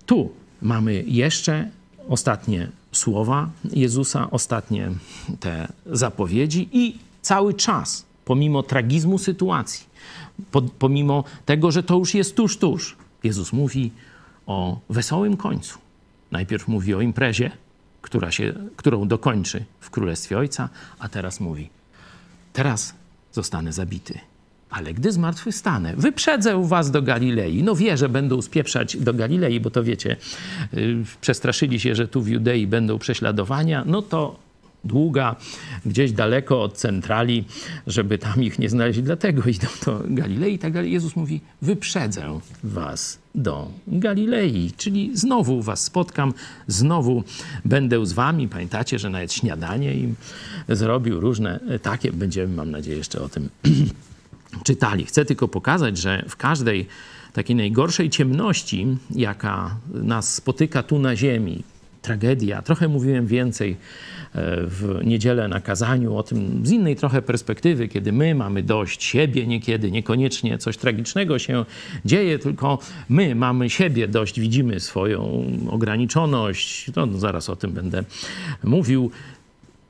Tu 0.06 0.32
mamy 0.62 1.04
jeszcze 1.06 1.70
ostatnie 2.08 2.68
słowa 2.92 3.50
Jezusa, 3.72 4.30
ostatnie 4.30 4.90
te 5.40 5.72
zapowiedzi 5.86 6.68
i 6.72 6.98
cały 7.22 7.54
czas, 7.54 8.04
pomimo 8.24 8.62
tragizmu 8.62 9.18
sytuacji, 9.18 9.86
pomimo 10.78 11.24
tego, 11.46 11.70
że 11.70 11.82
to 11.82 11.98
już 11.98 12.14
jest 12.14 12.36
tuż, 12.36 12.58
tuż, 12.58 12.96
Jezus 13.24 13.52
mówi 13.52 13.92
o 14.46 14.80
wesołym 14.88 15.36
końcu. 15.36 15.78
Najpierw 16.30 16.68
mówi 16.68 16.94
o 16.94 17.00
imprezie, 17.00 17.50
która 18.02 18.30
się, 18.30 18.54
którą 18.76 19.08
dokończy 19.08 19.64
w 19.80 19.90
Królestwie 19.90 20.38
Ojca, 20.38 20.68
a 20.98 21.08
teraz 21.08 21.40
mówi: 21.40 21.70
Teraz 22.52 22.94
zostanę 23.32 23.72
zabity. 23.72 24.18
Ale 24.70 24.94
gdy 24.94 25.12
zmartwychwstanę, 25.12 25.94
wyprzedzę 25.96 26.68
was 26.68 26.90
do 26.90 27.02
Galilei. 27.02 27.62
No 27.62 27.74
wie, 27.74 27.96
że 27.96 28.08
będą 28.08 28.42
spieprzać 28.42 28.96
do 28.96 29.14
Galilei, 29.14 29.60
bo 29.60 29.70
to 29.70 29.84
wiecie, 29.84 30.16
yy, 30.72 31.04
przestraszyli 31.20 31.80
się, 31.80 31.94
że 31.94 32.08
tu 32.08 32.22
w 32.22 32.28
Judei 32.28 32.66
będą 32.66 32.98
prześladowania. 32.98 33.84
No 33.86 34.02
to 34.02 34.38
długa, 34.84 35.36
gdzieś 35.86 36.12
daleko 36.12 36.62
od 36.62 36.76
centrali, 36.76 37.44
żeby 37.86 38.18
tam 38.18 38.42
ich 38.42 38.58
nie 38.58 38.68
znaleźć, 38.68 39.00
dlatego 39.00 39.42
idą 39.42 39.66
do 39.86 40.02
Galilei 40.04 40.54
i 40.54 40.58
tak 40.58 40.72
dalej. 40.72 40.92
Jezus 40.92 41.16
mówi, 41.16 41.40
wyprzedzę 41.62 42.40
was 42.64 43.18
do 43.34 43.70
Galilei, 43.86 44.72
czyli 44.76 45.10
znowu 45.14 45.62
was 45.62 45.84
spotkam, 45.84 46.34
znowu 46.66 47.24
będę 47.64 48.06
z 48.06 48.12
wami. 48.12 48.48
Pamiętacie, 48.48 48.98
że 48.98 49.10
nawet 49.10 49.32
śniadanie 49.32 49.94
im 49.94 50.14
zrobił, 50.68 51.20
różne 51.20 51.60
takie. 51.82 52.12
Będziemy, 52.12 52.54
mam 52.54 52.70
nadzieję, 52.70 52.96
jeszcze 52.96 53.22
o 53.22 53.28
tym 53.28 53.48
czytali. 54.64 55.04
Chcę 55.04 55.24
tylko 55.24 55.48
pokazać, 55.48 55.98
że 55.98 56.24
w 56.28 56.36
każdej 56.36 56.86
takiej 57.32 57.56
najgorszej 57.56 58.10
ciemności, 58.10 58.86
jaka 59.10 59.76
nas 59.94 60.34
spotyka 60.34 60.82
tu 60.82 60.98
na 60.98 61.16
ziemi, 61.16 61.62
tragedia. 62.02 62.62
Trochę 62.62 62.88
mówiłem 62.88 63.26
więcej 63.26 63.76
w 64.34 65.00
niedzielę 65.04 65.48
na 65.48 65.60
kazaniu 65.60 66.16
o 66.16 66.22
tym 66.22 66.66
z 66.66 66.70
innej 66.70 66.96
trochę 66.96 67.22
perspektywy, 67.22 67.88
kiedy 67.88 68.12
my 68.12 68.34
mamy 68.34 68.62
dość 68.62 69.04
siebie 69.04 69.46
niekiedy, 69.46 69.90
niekoniecznie 69.90 70.58
coś 70.58 70.76
tragicznego 70.76 71.38
się 71.38 71.64
dzieje, 72.04 72.38
tylko 72.38 72.78
my 73.08 73.34
mamy 73.34 73.70
siebie 73.70 74.08
dość, 74.08 74.40
widzimy 74.40 74.80
swoją 74.80 75.44
ograniczoność. 75.70 76.90
No, 76.96 77.18
zaraz 77.18 77.50
o 77.50 77.56
tym 77.56 77.72
będę 77.72 78.04
mówił. 78.64 79.10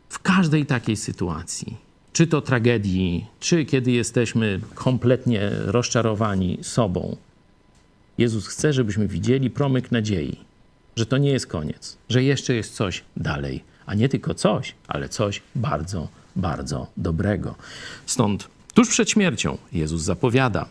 W 0.08 0.18
każdej 0.18 0.66
takiej 0.66 0.96
sytuacji, 0.96 1.76
czy 2.12 2.26
to 2.26 2.40
tragedii, 2.40 3.26
czy 3.40 3.64
kiedy 3.64 3.90
jesteśmy 3.90 4.60
kompletnie 4.74 5.50
rozczarowani 5.64 6.58
sobą, 6.62 7.16
Jezus 8.18 8.46
chce, 8.46 8.72
żebyśmy 8.72 9.08
widzieli 9.08 9.50
promyk 9.50 9.92
nadziei 9.92 10.50
że 10.96 11.06
to 11.06 11.18
nie 11.18 11.30
jest 11.30 11.46
koniec, 11.46 11.96
że 12.08 12.22
jeszcze 12.22 12.54
jest 12.54 12.74
coś 12.74 13.04
dalej, 13.16 13.64
a 13.90 13.94
nie 13.94 14.08
tylko 14.08 14.34
coś, 14.34 14.74
ale 14.88 15.08
coś 15.08 15.42
bardzo, 15.54 16.08
bardzo 16.36 16.86
dobrego. 16.96 17.54
Stąd 18.06 18.48
tuż 18.74 18.88
przed 18.88 19.10
śmiercią 19.10 19.58
Jezus 19.72 20.02
zapowiada 20.02 20.66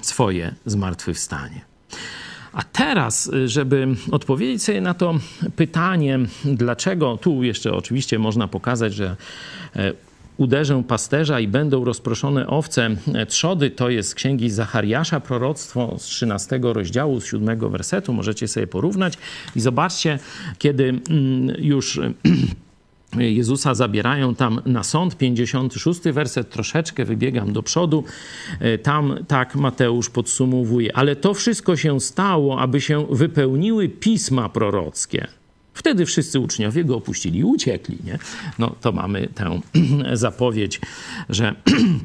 swoje 0.00 0.54
zmartwychwstanie. 0.66 1.60
A 2.52 2.62
teraz, 2.62 3.30
żeby 3.44 3.88
odpowiedzieć 4.10 4.62
sobie 4.62 4.80
na 4.80 4.94
to 4.94 5.14
pytanie, 5.56 6.18
dlaczego, 6.44 7.16
tu 7.16 7.42
jeszcze 7.42 7.72
oczywiście 7.72 8.18
można 8.18 8.48
pokazać, 8.48 8.94
że 8.94 9.16
e, 9.76 9.92
uderzę 10.38 10.82
pasterza 10.88 11.40
i 11.40 11.48
będą 11.48 11.84
rozproszone 11.84 12.46
owce 12.46 12.90
trzody. 13.28 13.70
To 13.70 13.90
jest 13.90 14.08
z 14.08 14.14
księgi 14.14 14.50
Zachariasza, 14.50 15.20
proroctwo 15.20 15.94
z 15.98 16.02
13 16.02 16.60
rozdziału, 16.62 17.20
z 17.20 17.26
7 17.26 17.70
wersetu. 17.70 18.12
Możecie 18.12 18.48
sobie 18.48 18.66
porównać 18.66 19.14
i 19.56 19.60
zobaczcie, 19.60 20.18
kiedy 20.58 20.84
mm, 20.84 21.56
już 21.58 22.00
Jezusa 23.16 23.74
zabierają 23.74 24.34
tam 24.34 24.60
na 24.66 24.82
sąd, 24.82 25.16
56 25.16 26.00
werset, 26.00 26.50
troszeczkę 26.50 27.04
wybiegam 27.04 27.52
do 27.52 27.62
przodu. 27.62 28.04
Tam 28.82 29.18
tak 29.28 29.54
Mateusz 29.54 30.10
podsumowuje, 30.10 30.96
ale 30.96 31.16
to 31.16 31.34
wszystko 31.34 31.76
się 31.76 32.00
stało, 32.00 32.60
aby 32.60 32.80
się 32.80 33.06
wypełniły 33.10 33.88
pisma 33.88 34.48
prorockie. 34.48 35.26
Wtedy 35.78 36.06
wszyscy 36.06 36.40
uczniowie 36.40 36.84
go 36.84 36.96
opuścili 36.96 37.38
i 37.38 37.44
uciekli. 37.44 37.98
Nie? 38.04 38.18
No 38.58 38.74
to 38.80 38.92
mamy 38.92 39.28
tę 39.34 39.60
zapowiedź, 40.12 40.80
że 41.28 41.54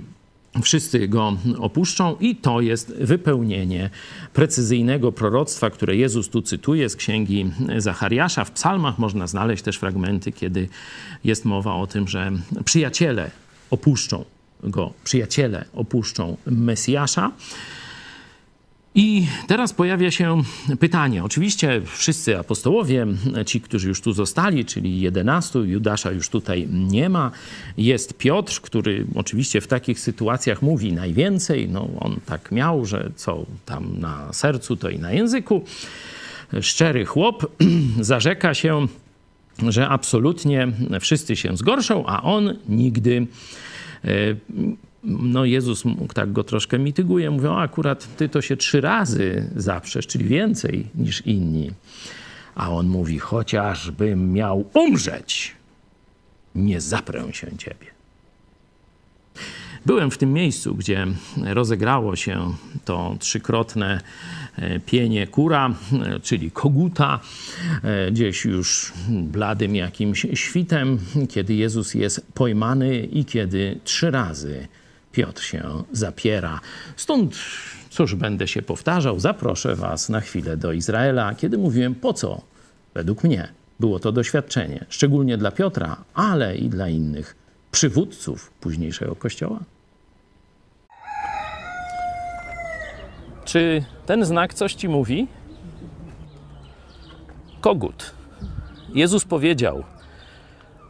wszyscy 0.64 1.08
go 1.08 1.38
opuszczą, 1.58 2.16
i 2.20 2.36
to 2.36 2.62
jest 2.62 2.94
wypełnienie 3.00 3.90
precyzyjnego 4.34 5.12
proroctwa, 5.12 5.70
które 5.70 5.96
Jezus 5.96 6.30
tu 6.30 6.42
cytuje 6.42 6.90
z 6.90 6.96
księgi 6.96 7.52
Zachariasza. 7.78 8.46
W 8.46 8.52
psalmach 8.52 9.00
można 9.00 9.28
znaleźć 9.28 9.64
też 9.64 9.78
fragmenty, 9.78 10.32
kiedy 10.32 10.68
jest 11.24 11.46
mowa 11.46 11.76
o 11.76 11.88
tym, 11.88 12.08
że 12.08 12.32
przyjaciele 12.66 13.32
opuszczą 13.70 14.26
go, 14.64 14.94
przyjaciele 15.04 15.66
opuszczą 15.74 16.38
Mesjasza. 16.46 17.32
I 18.96 19.28
teraz 19.48 19.74
pojawia 19.74 20.12
się 20.12 20.42
pytanie. 20.80 21.24
Oczywiście 21.24 21.82
wszyscy 21.86 22.40
apostołowie, 22.40 23.08
ci, 23.46 23.62
którzy 23.62 23.88
już 23.88 24.02
tu 24.02 24.14
zostali, 24.14 24.66
czyli 24.66 25.02
11, 25.02 25.60
Judasza 25.60 26.12
już 26.12 26.30
tutaj 26.30 26.68
nie 26.72 27.10
ma. 27.10 27.32
Jest 27.78 28.18
Piotr, 28.18 28.62
który 28.62 29.06
oczywiście 29.16 29.62
w 29.62 29.68
takich 29.68 30.00
sytuacjach 30.00 30.62
mówi 30.62 30.94
najwięcej. 30.94 31.70
No, 31.70 31.90
on 32.00 32.20
tak 32.26 32.52
miał, 32.52 32.86
że 32.86 33.12
co 33.16 33.46
tam 33.66 34.00
na 34.00 34.34
sercu, 34.34 34.76
to 34.76 34.90
i 34.90 35.00
na 35.00 35.12
języku. 35.12 35.64
Szczery 36.62 37.06
chłop 37.06 37.52
zarzeka 38.00 38.54
się, 38.54 38.88
że 39.70 39.90
absolutnie 39.90 40.68
wszyscy 41.00 41.36
się 41.36 41.58
zgorszą, 41.58 42.06
a 42.06 42.22
on 42.24 42.58
nigdy 42.70 43.28
e, 44.06 44.10
no 45.04 45.46
Jezus 45.46 45.84
tak 46.14 46.32
go 46.32 46.44
troszkę 46.44 46.80
mityguje, 46.80 47.32
mówią, 47.32 47.58
akurat 47.58 48.16
ty 48.18 48.30
to 48.30 48.42
się 48.42 48.58
trzy 48.58 48.82
razy 48.82 49.50
zaprzesz, 49.56 50.08
czyli 50.08 50.26
więcej 50.26 50.88
niż 50.96 51.22
inni. 51.22 51.72
A 52.56 52.72
on 52.72 52.88
mówi, 52.88 53.20
chociażbym 53.20 54.34
miał 54.34 54.66
umrzeć, 54.74 55.56
nie 56.56 56.82
zaprę 56.82 57.34
się 57.34 57.58
ciebie. 57.58 57.94
Byłem 59.86 60.12
w 60.12 60.18
tym 60.18 60.34
miejscu, 60.34 60.76
gdzie 60.76 61.08
rozegrało 61.38 62.16
się 62.16 62.54
to 62.86 63.16
trzykrotne 63.20 64.02
e, 64.56 64.80
pienie 64.80 65.28
kura, 65.28 65.76
e, 66.06 66.20
czyli 66.20 66.52
koguta, 66.52 67.20
e, 67.84 68.12
gdzieś 68.12 68.46
już 68.46 68.94
bladym 69.10 69.76
jakimś 69.76 70.26
świtem, 70.34 71.00
kiedy 71.30 71.54
Jezus 71.54 71.94
jest 71.94 72.28
pojmany 72.34 73.00
i 73.00 73.26
kiedy 73.26 73.80
trzy 73.84 74.12
razy 74.12 74.68
Piotr 75.14 75.44
się 75.44 75.84
zapiera. 75.92 76.60
Stąd, 76.96 77.36
cóż, 77.90 78.16
będę 78.16 78.48
się 78.48 78.62
powtarzał, 78.62 79.20
zaproszę 79.20 79.76
Was 79.76 80.10
na 80.10 80.22
chwilę 80.22 80.58
do 80.58 80.72
Izraela, 80.72 81.36
kiedy 81.36 81.58
mówiłem 81.58 81.96
po 81.96 82.14
co, 82.14 82.42
według 82.94 83.24
mnie, 83.24 83.48
było 83.80 84.00
to 84.00 84.12
doświadczenie, 84.12 84.86
szczególnie 84.90 85.38
dla 85.38 85.52
Piotra, 85.52 86.04
ale 86.14 86.56
i 86.56 86.70
dla 86.70 86.90
innych 86.90 87.36
przywódców 87.72 88.52
późniejszego 88.52 89.16
kościoła. 89.16 89.60
Czy 93.46 93.84
ten 94.06 94.26
znak 94.26 94.54
coś 94.54 94.74
ci 94.74 94.90
mówi? 94.90 95.28
Kogut. 97.62 98.14
Jezus 98.94 99.26
powiedział 99.26 99.84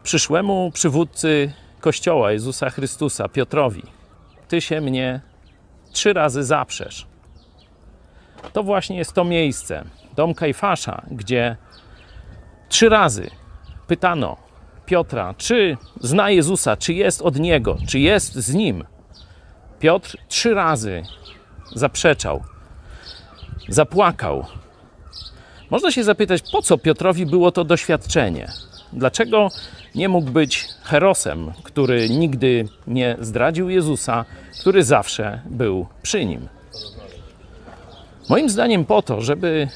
przyszłemu 0.03 0.71
przywódcy 0.71 1.53
Kościoła 1.79 2.31
Jezusa 2.31 2.69
Chrystusa, 2.69 3.29
Piotrowi: 3.29 3.83
ty 4.53 4.61
się 4.61 4.81
mnie 4.81 5.21
trzy 5.91 6.13
razy 6.13 6.43
zaprzesz. 6.43 7.05
To 8.53 8.63
właśnie 8.63 8.97
jest 8.97 9.13
to 9.13 9.23
miejsce, 9.23 9.83
dom 10.15 10.33
Kajfasza, 10.33 11.01
gdzie 11.11 11.57
trzy 12.69 12.89
razy 12.89 13.29
pytano 13.87 14.37
Piotra, 14.85 15.33
czy 15.37 15.77
zna 16.01 16.29
Jezusa, 16.29 16.77
czy 16.77 16.93
jest 16.93 17.21
od 17.21 17.39
Niego, 17.39 17.77
czy 17.87 17.99
jest 17.99 18.33
z 18.33 18.53
Nim. 18.53 18.83
Piotr 19.79 20.17
trzy 20.27 20.53
razy 20.53 21.03
zaprzeczał, 21.75 22.43
zapłakał. 23.69 24.45
Można 25.69 25.91
się 25.91 26.03
zapytać, 26.03 26.41
po 26.51 26.61
co 26.61 26.77
Piotrowi 26.77 27.25
było 27.25 27.51
to 27.51 27.63
doświadczenie? 27.63 28.47
Dlaczego 28.93 29.49
nie 29.95 30.09
mógł 30.09 30.31
być 30.31 30.67
herosem, 30.83 31.51
który 31.63 32.09
nigdy 32.09 32.67
nie 32.87 33.17
zdradził 33.19 33.69
Jezusa, 33.69 34.25
który 34.59 34.83
zawsze 34.83 35.41
był 35.45 35.87
przy 36.01 36.25
nim? 36.25 36.47
Moim 38.29 38.49
zdaniem 38.49 38.85
po 38.85 39.01
to, 39.01 39.21
żeby 39.21 39.67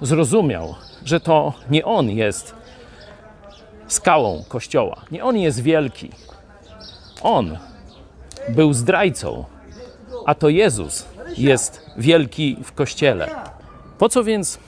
zrozumiał, 0.00 0.74
że 1.04 1.20
to 1.20 1.52
nie 1.70 1.84
on 1.84 2.10
jest 2.10 2.54
skałą 3.88 4.44
kościoła, 4.48 5.04
nie 5.10 5.24
on 5.24 5.36
jest 5.36 5.62
wielki. 5.62 6.10
On 7.22 7.58
był 8.48 8.72
zdrajcą, 8.72 9.44
a 10.26 10.34
to 10.34 10.48
Jezus 10.48 11.06
jest 11.38 11.90
wielki 11.96 12.56
w 12.64 12.72
kościele. 12.72 13.28
Po 13.98 14.08
co 14.08 14.24
więc 14.24 14.58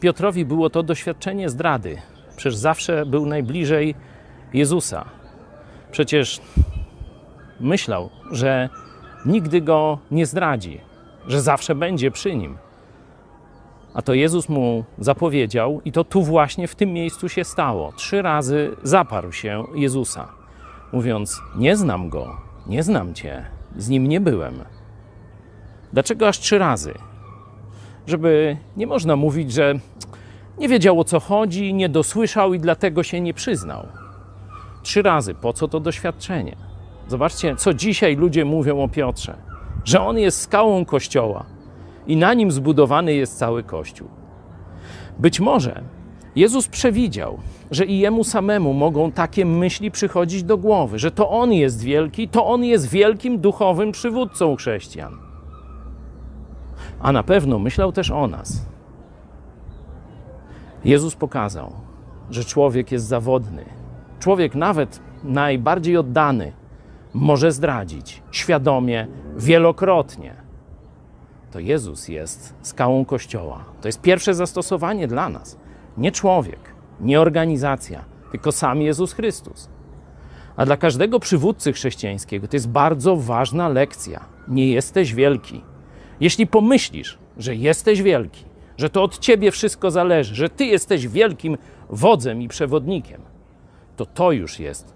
Piotrowi 0.00 0.44
było 0.44 0.70
to 0.70 0.82
doświadczenie 0.82 1.48
zdrady? 1.48 1.98
Przecież 2.36 2.56
zawsze 2.56 3.06
był 3.06 3.26
najbliżej 3.26 3.94
Jezusa. 4.52 5.04
Przecież 5.90 6.40
myślał, 7.60 8.10
że 8.32 8.68
nigdy 9.26 9.60
go 9.60 9.98
nie 10.10 10.26
zdradzi, 10.26 10.80
że 11.26 11.40
zawsze 11.40 11.74
będzie 11.74 12.10
przy 12.10 12.36
nim. 12.36 12.58
A 13.94 14.02
to 14.02 14.14
Jezus 14.14 14.48
mu 14.48 14.84
zapowiedział, 14.98 15.80
i 15.84 15.92
to 15.92 16.04
tu 16.04 16.22
właśnie 16.22 16.68
w 16.68 16.74
tym 16.74 16.92
miejscu 16.92 17.28
się 17.28 17.44
stało. 17.44 17.92
Trzy 17.92 18.22
razy 18.22 18.76
zaparł 18.82 19.32
się 19.32 19.64
Jezusa, 19.74 20.28
mówiąc: 20.92 21.40
Nie 21.56 21.76
znam 21.76 22.08
go, 22.08 22.36
nie 22.66 22.82
znam 22.82 23.14
cię, 23.14 23.46
z 23.76 23.88
nim 23.88 24.08
nie 24.08 24.20
byłem. 24.20 24.54
Dlaczego 25.92 26.28
aż 26.28 26.38
trzy 26.38 26.58
razy? 26.58 26.94
Żeby 28.06 28.56
nie 28.76 28.86
można 28.86 29.16
mówić, 29.16 29.52
że 29.52 29.74
nie 30.58 30.68
wiedział 30.68 31.00
o 31.00 31.04
co 31.04 31.20
chodzi, 31.20 31.74
nie 31.74 31.88
dosłyszał 31.88 32.54
i 32.54 32.60
dlatego 32.60 33.02
się 33.02 33.20
nie 33.20 33.34
przyznał. 33.34 33.86
Trzy 34.88 35.02
razy. 35.02 35.34
Po 35.34 35.52
co 35.52 35.68
to 35.68 35.80
doświadczenie? 35.80 36.56
Zobaczcie, 37.08 37.56
co 37.56 37.74
dzisiaj 37.74 38.16
ludzie 38.16 38.44
mówią 38.44 38.82
o 38.82 38.88
Piotrze. 38.88 39.36
Że 39.84 40.00
on 40.00 40.18
jest 40.18 40.40
skałą 40.40 40.84
kościoła 40.84 41.44
i 42.06 42.16
na 42.16 42.34
nim 42.34 42.52
zbudowany 42.52 43.14
jest 43.14 43.38
cały 43.38 43.62
kościół. 43.62 44.08
Być 45.18 45.40
może 45.40 45.82
Jezus 46.36 46.68
przewidział, 46.68 47.38
że 47.70 47.84
i 47.84 47.98
jemu 47.98 48.24
samemu 48.24 48.72
mogą 48.72 49.12
takie 49.12 49.44
myśli 49.44 49.90
przychodzić 49.90 50.42
do 50.42 50.58
głowy, 50.58 50.98
że 50.98 51.10
to 51.10 51.30
on 51.30 51.52
jest 51.52 51.82
wielki, 51.82 52.28
to 52.28 52.46
on 52.46 52.64
jest 52.64 52.88
wielkim 52.88 53.38
duchowym 53.38 53.92
przywódcą 53.92 54.56
chrześcijan. 54.56 55.18
A 57.00 57.12
na 57.12 57.22
pewno 57.22 57.58
myślał 57.58 57.92
też 57.92 58.10
o 58.10 58.26
nas. 58.26 58.66
Jezus 60.84 61.14
pokazał, 61.14 61.72
że 62.30 62.44
człowiek 62.44 62.92
jest 62.92 63.06
zawodny. 63.06 63.77
Człowiek, 64.20 64.54
nawet 64.54 65.00
najbardziej 65.24 65.96
oddany, 65.96 66.52
może 67.14 67.52
zdradzić 67.52 68.22
świadomie, 68.30 69.06
wielokrotnie. 69.36 70.34
To 71.50 71.58
Jezus 71.58 72.08
jest 72.08 72.54
skałą 72.62 73.04
Kościoła. 73.04 73.64
To 73.80 73.88
jest 73.88 74.00
pierwsze 74.00 74.34
zastosowanie 74.34 75.08
dla 75.08 75.28
nas. 75.28 75.58
Nie 75.98 76.12
człowiek, 76.12 76.60
nie 77.00 77.20
organizacja, 77.20 78.04
tylko 78.30 78.52
sam 78.52 78.82
Jezus 78.82 79.12
Chrystus. 79.12 79.68
A 80.56 80.66
dla 80.66 80.76
każdego 80.76 81.20
przywódcy 81.20 81.72
chrześcijańskiego 81.72 82.48
to 82.48 82.56
jest 82.56 82.68
bardzo 82.68 83.16
ważna 83.16 83.68
lekcja. 83.68 84.24
Nie 84.48 84.68
jesteś 84.68 85.14
wielki. 85.14 85.62
Jeśli 86.20 86.46
pomyślisz, 86.46 87.18
że 87.36 87.54
jesteś 87.54 88.02
wielki, 88.02 88.44
że 88.76 88.90
to 88.90 89.02
od 89.02 89.18
ciebie 89.18 89.50
wszystko 89.50 89.90
zależy, 89.90 90.34
że 90.34 90.48
ty 90.48 90.64
jesteś 90.64 91.08
wielkim 91.08 91.58
wodzem 91.90 92.42
i 92.42 92.48
przewodnikiem, 92.48 93.22
to 93.98 94.06
to 94.06 94.32
już 94.32 94.58
jest 94.58 94.92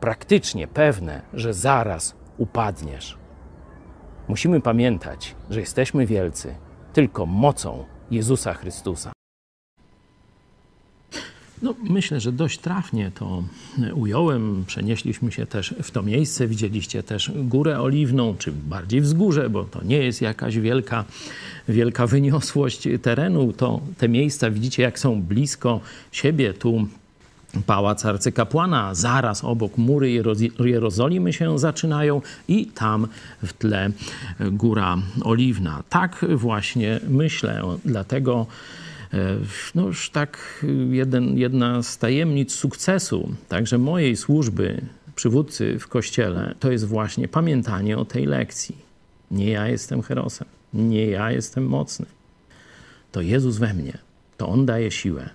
praktycznie 0.00 0.66
pewne, 0.66 1.22
że 1.34 1.54
zaraz 1.54 2.14
upadniesz. 2.38 3.16
Musimy 4.28 4.60
pamiętać, 4.60 5.34
że 5.50 5.60
jesteśmy 5.60 6.06
wielcy 6.06 6.54
tylko 6.92 7.26
mocą 7.26 7.84
Jezusa 8.10 8.54
Chrystusa. 8.54 9.12
No, 11.62 11.74
myślę, 11.82 12.20
że 12.20 12.32
dość 12.32 12.58
trafnie 12.58 13.10
to 13.14 13.42
ująłem. 13.94 14.64
Przenieśliśmy 14.66 15.32
się 15.32 15.46
też 15.46 15.74
w 15.82 15.90
to 15.90 16.02
miejsce. 16.02 16.46
Widzieliście 16.46 17.02
też 17.02 17.32
Górę 17.34 17.80
Oliwną, 17.80 18.34
czy 18.38 18.52
bardziej 18.52 19.00
wzgórze, 19.00 19.50
bo 19.50 19.64
to 19.64 19.84
nie 19.84 19.98
jest 19.98 20.22
jakaś 20.22 20.58
wielka, 20.58 21.04
wielka 21.68 22.06
wyniosłość 22.06 22.88
terenu. 23.02 23.52
To 23.52 23.80
te 23.98 24.08
miejsca 24.08 24.50
widzicie, 24.50 24.82
jak 24.82 24.98
są 24.98 25.22
blisko 25.22 25.80
siebie. 26.12 26.54
Tu 26.54 26.86
Pałac 27.66 28.04
Arcykapłana, 28.04 28.94
zaraz 28.94 29.44
obok 29.44 29.78
mury 29.78 30.22
Jerozolimy 30.64 31.32
się 31.32 31.58
zaczynają 31.58 32.22
i 32.48 32.66
tam 32.66 33.06
w 33.42 33.52
tle 33.52 33.90
Góra 34.40 34.96
Oliwna. 35.24 35.82
Tak 35.88 36.24
właśnie 36.36 37.00
myślę, 37.08 37.62
dlatego 37.84 38.46
E, 39.14 39.38
no 39.74 39.86
już 39.86 40.10
tak 40.10 40.64
jeden, 40.90 41.38
jedna 41.38 41.82
z 41.82 41.98
tajemnic 41.98 42.54
sukcesu 42.54 43.34
także 43.48 43.78
mojej 43.78 44.16
służby 44.16 44.80
przywódcy 45.16 45.78
w 45.78 45.88
kościele 45.88 46.54
to 46.60 46.72
jest 46.72 46.84
właśnie 46.84 47.28
pamiętanie 47.28 47.98
o 47.98 48.04
tej 48.04 48.26
lekcji. 48.26 48.76
Nie 49.30 49.50
ja 49.50 49.68
jestem 49.68 50.02
herosem, 50.02 50.48
nie 50.74 51.06
ja 51.06 51.30
jestem 51.30 51.66
mocny. 51.66 52.06
To 53.12 53.20
Jezus 53.20 53.58
we 53.58 53.74
mnie, 53.74 53.98
to 54.36 54.48
On 54.48 54.66
daje 54.66 54.90
siłę. 54.90 55.30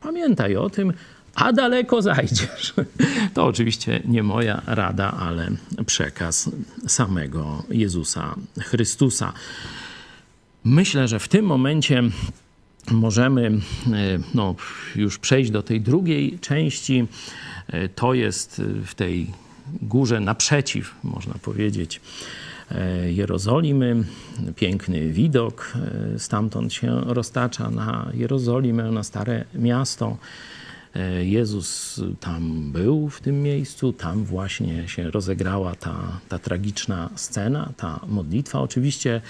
Pamiętaj 0.00 0.56
o 0.56 0.70
tym, 0.70 0.92
a 1.34 1.52
daleko 1.52 2.02
zajdziesz. 2.02 2.74
To 3.34 3.46
oczywiście 3.46 4.02
nie 4.04 4.22
moja 4.22 4.62
rada, 4.66 5.10
ale 5.10 5.50
przekaz 5.86 6.50
samego 6.86 7.62
Jezusa 7.70 8.34
Chrystusa. 8.60 9.32
Myślę, 10.64 11.08
że 11.08 11.18
w 11.18 11.28
tym 11.28 11.44
momencie 11.44 12.02
możemy 12.90 13.46
e, 13.46 14.18
no, 14.34 14.54
już 14.96 15.18
przejść 15.18 15.50
do 15.50 15.62
tej 15.62 15.80
drugiej 15.80 16.38
części. 16.38 17.06
E, 17.68 17.88
to 17.88 18.14
jest 18.14 18.62
w 18.86 18.94
tej 18.94 19.26
górze 19.82 20.20
naprzeciw, 20.20 20.94
można 21.04 21.34
powiedzieć, 21.34 22.00
e, 22.70 23.12
Jerozolimy. 23.12 24.04
Piękny 24.56 25.08
widok 25.08 25.72
stamtąd 26.18 26.72
się 26.72 27.00
roztacza 27.06 27.70
na 27.70 28.10
Jerozolimę, 28.14 28.90
na 28.90 29.02
Stare 29.02 29.44
Miasto. 29.54 30.16
Jezus 31.22 32.00
tam 32.20 32.72
był 32.72 33.08
w 33.08 33.20
tym 33.20 33.42
miejscu, 33.42 33.92
tam 33.92 34.24
właśnie 34.24 34.88
się 34.88 35.10
rozegrała 35.10 35.74
ta, 35.74 36.20
ta 36.28 36.38
tragiczna 36.38 37.10
scena, 37.16 37.72
ta 37.76 38.00
modlitwa. 38.08 38.60
Oczywiście 38.60 39.20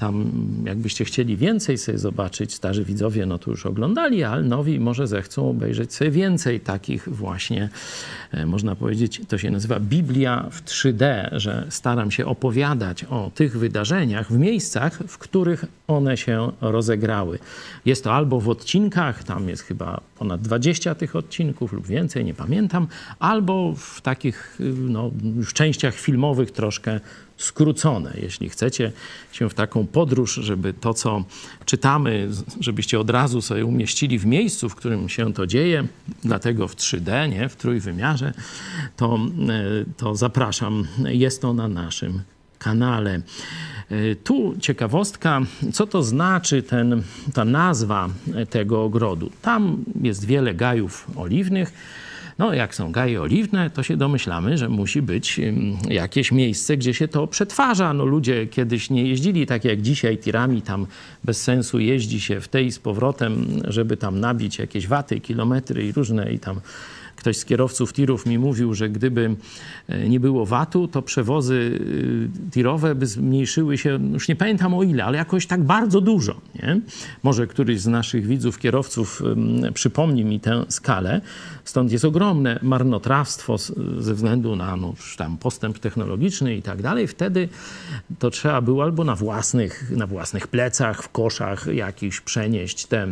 tam, 0.00 0.30
jakbyście 0.64 1.04
chcieli 1.04 1.36
więcej 1.36 1.78
sobie 1.78 1.98
zobaczyć, 1.98 2.54
starzy 2.54 2.84
widzowie 2.84 3.26
no 3.26 3.38
to 3.38 3.50
już 3.50 3.66
oglądali, 3.66 4.24
ale 4.24 4.42
nowi 4.42 4.80
może 4.80 5.06
zechcą 5.06 5.50
obejrzeć 5.50 5.94
sobie 5.94 6.10
więcej 6.10 6.60
takich 6.60 7.08
właśnie, 7.08 7.68
e, 8.32 8.46
można 8.46 8.76
powiedzieć, 8.76 9.22
to 9.28 9.38
się 9.38 9.50
nazywa 9.50 9.80
Biblia 9.80 10.48
w 10.50 10.64
3D, 10.64 11.28
że 11.32 11.66
staram 11.68 12.10
się 12.10 12.26
opowiadać 12.26 13.04
o 13.04 13.30
tych 13.34 13.58
wydarzeniach 13.58 14.32
w 14.32 14.38
miejscach, 14.38 14.98
w 15.08 15.18
których 15.18 15.64
one 15.86 16.16
się 16.16 16.52
rozegrały. 16.60 17.38
Jest 17.84 18.04
to 18.04 18.12
albo 18.12 18.40
w 18.40 18.48
odcinkach, 18.48 19.24
tam 19.24 19.48
jest 19.48 19.62
chyba 19.62 20.00
ponad 20.18 20.40
20 20.40 20.94
tych 20.94 21.16
odcinków 21.16 21.72
lub 21.72 21.86
więcej, 21.86 22.24
nie 22.24 22.34
pamiętam, 22.34 22.86
albo 23.18 23.74
w 23.76 24.00
takich 24.00 24.58
no, 24.76 25.10
już 25.36 25.52
częściach 25.52 25.94
filmowych 25.94 26.50
troszkę 26.50 27.00
skrócone. 27.40 28.12
Jeśli 28.22 28.48
chcecie 28.48 28.92
się 29.32 29.48
w 29.48 29.54
taką 29.54 29.86
podróż, 29.86 30.34
żeby 30.34 30.72
to, 30.72 30.94
co 30.94 31.24
czytamy, 31.64 32.28
żebyście 32.60 33.00
od 33.00 33.10
razu 33.10 33.42
sobie 33.42 33.66
umieścili 33.66 34.18
w 34.18 34.26
miejscu, 34.26 34.68
w 34.68 34.74
którym 34.74 35.08
się 35.08 35.32
to 35.32 35.46
dzieje, 35.46 35.86
dlatego 36.24 36.68
w 36.68 36.76
3D, 36.76 37.28
nie, 37.28 37.48
w 37.48 37.56
trójwymiarze, 37.56 38.32
to, 38.96 39.18
e, 39.48 39.84
to 39.96 40.14
zapraszam. 40.14 40.86
Jest 41.04 41.42
to 41.42 41.52
na 41.52 41.68
naszym 41.68 42.22
kanale. 42.58 43.20
E, 43.90 44.14
tu 44.14 44.54
ciekawostka, 44.60 45.40
co 45.72 45.86
to 45.86 46.02
znaczy 46.02 46.62
ten, 46.62 47.02
ta 47.34 47.44
nazwa 47.44 48.08
tego 48.50 48.84
ogrodu. 48.84 49.30
Tam 49.42 49.84
jest 50.02 50.24
wiele 50.24 50.54
gajów 50.54 51.06
oliwnych 51.16 51.72
no, 52.40 52.54
jak 52.54 52.74
są 52.74 52.92
gaje 52.92 53.22
oliwne, 53.22 53.70
to 53.70 53.82
się 53.82 53.96
domyślamy, 53.96 54.58
że 54.58 54.68
musi 54.68 55.02
być 55.02 55.40
jakieś 55.88 56.32
miejsce, 56.32 56.76
gdzie 56.76 56.94
się 56.94 57.08
to 57.08 57.26
przetwarza. 57.26 57.94
No, 57.94 58.04
ludzie 58.04 58.46
kiedyś 58.46 58.90
nie 58.90 59.08
jeździli 59.08 59.46
tak 59.46 59.64
jak 59.64 59.82
dzisiaj 59.82 60.18
tirami, 60.18 60.62
tam 60.62 60.86
bez 61.24 61.42
sensu 61.42 61.78
jeździ 61.78 62.20
się 62.20 62.40
w 62.40 62.48
tej 62.48 62.72
z 62.72 62.78
powrotem, 62.78 63.46
żeby 63.68 63.96
tam 63.96 64.20
nabić 64.20 64.58
jakieś 64.58 64.86
waty, 64.86 65.20
kilometry 65.20 65.86
i 65.86 65.92
różne 65.92 66.32
i 66.32 66.38
tam 66.38 66.60
Ktoś 67.20 67.36
z 67.36 67.44
kierowców 67.44 67.92
tirów 67.92 68.26
mi 68.26 68.38
mówił, 68.38 68.74
że 68.74 68.88
gdyby 68.88 69.36
e, 69.88 70.08
nie 70.08 70.20
było 70.20 70.46
VAT-u, 70.46 70.88
to 70.88 71.02
przewozy 71.02 71.80
e, 72.46 72.50
tirowe 72.50 72.94
by 72.94 73.06
zmniejszyły 73.06 73.78
się, 73.78 73.98
już 74.12 74.28
nie 74.28 74.36
pamiętam 74.36 74.74
o 74.74 74.82
ile, 74.82 75.04
ale 75.04 75.18
jakoś 75.18 75.46
tak 75.46 75.62
bardzo 75.64 76.00
dużo. 76.00 76.40
Nie? 76.54 76.80
Może 77.22 77.46
któryś 77.46 77.80
z 77.80 77.86
naszych 77.86 78.26
widzów, 78.26 78.58
kierowców 78.58 79.22
przypomni 79.74 80.24
mi 80.24 80.40
tę 80.40 80.64
skalę. 80.68 81.20
Stąd 81.64 81.92
jest 81.92 82.04
ogromne 82.04 82.58
marnotrawstwo 82.62 83.58
ze 83.98 84.14
względu 84.14 84.56
na 84.56 84.76
no, 84.76 84.94
tam 85.16 85.36
postęp 85.36 85.78
technologiczny 85.78 86.56
i 86.56 86.62
tak 86.62 86.82
dalej. 86.82 87.06
Wtedy 87.06 87.48
to 88.18 88.30
trzeba 88.30 88.60
było 88.60 88.82
albo 88.82 89.04
na 89.04 89.16
własnych, 89.16 89.90
na 89.96 90.06
własnych 90.06 90.46
plecach, 90.46 91.02
w 91.02 91.08
koszach 91.08 91.66
jakiś 91.66 92.20
przenieść 92.20 92.86
te 92.86 93.06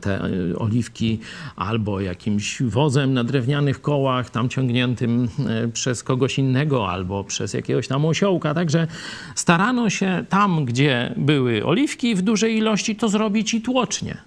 te 0.00 0.20
oliwki 0.58 1.18
albo 1.56 2.00
jakimś 2.00 2.62
wozem 2.62 3.14
na 3.14 3.24
drewnianych 3.24 3.80
kołach, 3.80 4.30
tam 4.30 4.48
ciągniętym 4.48 5.28
e, 5.48 5.68
przez 5.68 6.02
kogoś 6.02 6.38
innego 6.38 6.90
albo 6.90 7.24
przez 7.24 7.54
jakiegoś 7.54 7.88
tam 7.88 8.04
osiołka. 8.04 8.54
Także 8.54 8.86
starano 9.34 9.90
się 9.90 10.24
tam, 10.28 10.64
gdzie 10.64 11.14
były 11.16 11.64
oliwki 11.64 12.14
w 12.14 12.22
dużej 12.22 12.56
ilości, 12.56 12.96
to 12.96 13.08
zrobić 13.08 13.54
i 13.54 13.62
tłocznie. 13.62 14.18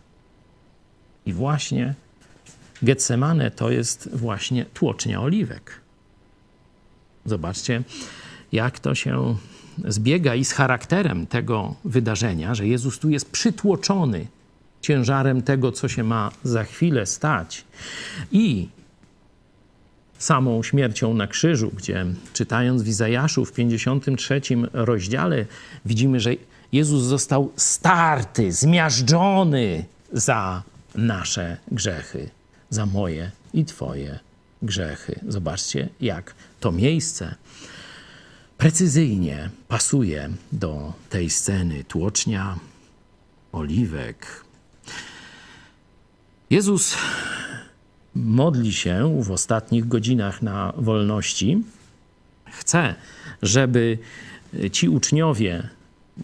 I 1.26 1.34
właśnie 1.34 1.94
Getsemane 2.82 3.52
to 3.52 3.72
jest 3.72 4.10
właśnie 4.14 4.66
tłocznia 4.66 5.22
oliwek. 5.22 5.82
Zobaczcie, 7.26 7.84
jak 8.52 8.80
to 8.80 8.96
się 8.96 9.36
zbiega 9.86 10.36
i 10.36 10.46
z 10.46 10.54
charakterem 10.54 11.28
tego 11.28 11.76
wydarzenia, 11.86 12.56
że 12.56 12.68
Jezus 12.68 13.00
tu 13.00 13.10
jest 13.10 13.32
przytłoczony 13.32 14.28
ciężarem 14.82 15.42
tego, 15.42 15.72
co 15.72 15.88
się 15.88 16.04
ma 16.04 16.32
za 16.44 16.64
chwilę 16.64 17.06
stać. 17.06 17.66
I 18.32 18.70
samą 20.18 20.64
śmiercią 20.64 21.14
na 21.14 21.28
krzyżu, 21.28 21.72
gdzie 21.78 22.06
czytając 22.34 22.84
w 22.84 22.88
Izajaszu 22.88 23.46
w 23.46 23.54
53 23.54 24.42
rozdziale 24.74 25.46
widzimy, 25.86 26.20
że 26.20 26.32
Jezus 26.72 27.04
został 27.04 27.52
starty, 27.56 28.52
zmiażdżony 28.52 29.86
za 30.14 30.64
nasze 30.96 31.58
grzechy, 31.72 32.30
za 32.70 32.86
moje 32.86 33.32
i 33.54 33.66
Twoje 33.66 34.20
grzechy. 34.62 35.20
Zobaczcie, 35.28 35.90
jak 36.02 36.34
to 36.60 36.72
miejsce 36.72 37.36
precyzyjnie 38.58 39.50
pasuje 39.68 40.30
do 40.52 40.94
tej 41.10 41.30
sceny 41.30 41.84
tłocznia, 41.84 42.60
oliwek. 43.52 44.44
Jezus 46.52 46.98
modli 48.16 48.74
się 48.74 49.22
w 49.24 49.32
ostatnich 49.32 49.88
godzinach 49.88 50.42
na 50.42 50.74
wolności. 50.78 51.64
Chce, 52.46 52.96
żeby 53.42 53.98
ci 54.72 54.90
uczniowie, 54.90 55.70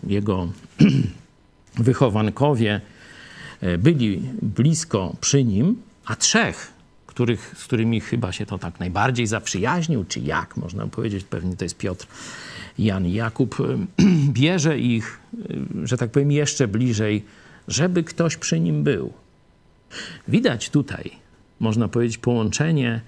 jego 0.08 0.48
wychowankowie 1.88 2.82
byli 3.80 4.22
blisko 4.42 5.16
przy 5.22 5.44
nim, 5.44 5.82
a 6.06 6.16
trzech, 6.16 6.74
których, 7.06 7.54
z 7.58 7.64
którymi 7.64 8.02
chyba 8.02 8.32
się 8.32 8.46
to 8.46 8.58
tak 8.58 8.80
najbardziej 8.80 9.28
zaprzyjaźnił, 9.28 10.06
czy 10.06 10.20
jak 10.20 10.58
można 10.58 10.88
powiedzieć, 10.88 11.24
pewnie 11.24 11.56
to 11.56 11.66
jest 11.66 11.78
Piotr, 11.78 12.08
Jan 12.80 13.06
i 13.06 13.14
Jakub, 13.14 13.56
bierze 14.30 14.80
ich, 14.80 15.20
że 15.84 15.98
tak 15.98 16.12
powiem, 16.12 16.32
jeszcze 16.32 16.68
bliżej, 16.68 17.26
żeby 17.68 18.04
ktoś 18.04 18.38
przy 18.38 18.60
nim 18.60 18.84
był. 18.84 19.14
Widać 20.28 20.70
tutaj, 20.70 21.12
można 21.60 21.88
powiedzieć, 21.88 22.18
połączenie 22.18 23.02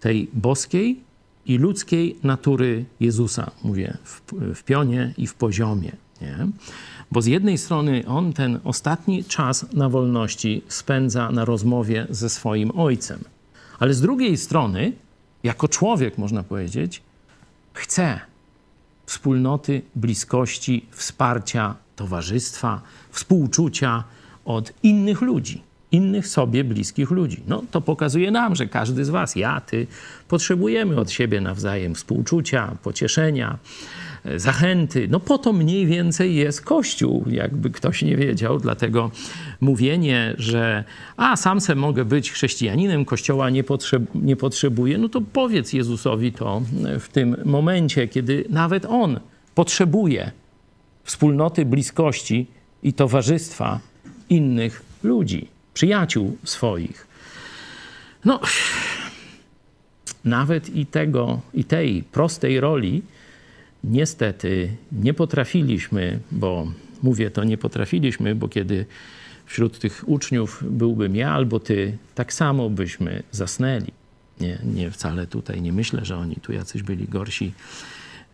tej 0.00 0.28
boskiej 0.32 1.00
i 1.46 1.58
ludzkiej 1.58 2.16
natury 2.22 2.84
Jezusa, 3.00 3.50
mówię, 3.64 3.96
w, 4.04 4.20
w 4.54 4.62
pionie 4.62 5.14
i 5.18 5.26
w 5.26 5.34
poziomie. 5.34 5.92
Nie? 6.20 6.46
Bo 7.12 7.22
z 7.22 7.26
jednej 7.26 7.58
strony 7.58 8.04
on 8.06 8.32
ten 8.32 8.60
ostatni 8.64 9.24
czas 9.24 9.72
na 9.72 9.88
wolności 9.88 10.62
spędza 10.68 11.30
na 11.30 11.44
rozmowie 11.44 12.06
ze 12.10 12.28
swoim 12.28 12.70
ojcem, 12.78 13.24
ale 13.78 13.94
z 13.94 14.00
drugiej 14.00 14.36
strony, 14.36 14.92
jako 15.42 15.68
człowiek, 15.68 16.18
można 16.18 16.42
powiedzieć, 16.42 17.02
chce 17.72 18.20
wspólnoty, 19.06 19.82
bliskości, 19.94 20.86
wsparcia, 20.90 21.74
towarzystwa, 21.96 22.82
współczucia 23.10 24.04
od 24.44 24.72
innych 24.82 25.20
ludzi 25.20 25.62
innych 25.92 26.28
sobie 26.28 26.64
bliskich 26.64 27.10
ludzi. 27.10 27.42
No 27.48 27.62
to 27.70 27.80
pokazuje 27.80 28.30
nam, 28.30 28.56
że 28.56 28.66
każdy 28.66 29.04
z 29.04 29.10
Was, 29.10 29.36
ja, 29.36 29.60
Ty, 29.60 29.86
potrzebujemy 30.28 31.00
od 31.00 31.10
siebie 31.10 31.40
nawzajem 31.40 31.94
współczucia, 31.94 32.76
pocieszenia, 32.82 33.58
e, 34.24 34.38
zachęty. 34.38 35.08
No 35.10 35.20
po 35.20 35.38
to 35.38 35.52
mniej 35.52 35.86
więcej 35.86 36.34
jest 36.34 36.60
Kościół, 36.60 37.24
jakby 37.26 37.70
ktoś 37.70 38.02
nie 38.02 38.16
wiedział. 38.16 38.58
Dlatego 38.58 39.10
mówienie, 39.60 40.34
że 40.38 40.84
a 41.16 41.36
sam 41.36 41.60
se 41.60 41.74
mogę 41.74 42.04
być 42.04 42.32
chrześcijaninem, 42.32 43.04
Kościoła 43.04 43.50
nie, 43.50 43.64
potrzeb 43.64 44.02
nie 44.14 44.36
potrzebuję, 44.36 44.98
no 44.98 45.08
to 45.08 45.20
powiedz 45.20 45.72
Jezusowi 45.72 46.32
to 46.32 46.62
w 47.00 47.08
tym 47.08 47.36
momencie, 47.44 48.08
kiedy 48.08 48.44
nawet 48.50 48.84
On 48.84 49.20
potrzebuje 49.54 50.30
wspólnoty, 51.04 51.64
bliskości 51.64 52.46
i 52.82 52.92
towarzystwa 52.92 53.80
innych 54.28 54.82
ludzi 55.02 55.51
przyjaciół 55.74 56.36
swoich. 56.44 57.06
No, 58.24 58.40
nawet 60.24 60.76
i 60.76 60.86
tego, 60.86 61.40
i 61.54 61.64
tej 61.64 62.02
prostej 62.02 62.60
roli 62.60 63.02
niestety 63.84 64.76
nie 64.92 65.14
potrafiliśmy, 65.14 66.20
bo 66.30 66.72
mówię 67.02 67.30
to 67.30 67.44
nie 67.44 67.58
potrafiliśmy, 67.58 68.34
bo 68.34 68.48
kiedy 68.48 68.86
wśród 69.46 69.78
tych 69.78 70.04
uczniów 70.06 70.64
byłbym 70.70 71.16
ja 71.16 71.30
albo 71.30 71.60
ty, 71.60 71.98
tak 72.14 72.32
samo 72.32 72.70
byśmy 72.70 73.22
zasnęli. 73.30 73.92
Nie, 74.40 74.58
nie 74.64 74.90
wcale 74.90 75.26
tutaj 75.26 75.62
nie 75.62 75.72
myślę, 75.72 76.04
że 76.04 76.16
oni 76.16 76.36
tu 76.36 76.52
jacyś 76.52 76.82
byli 76.82 77.08
gorsi. 77.08 77.52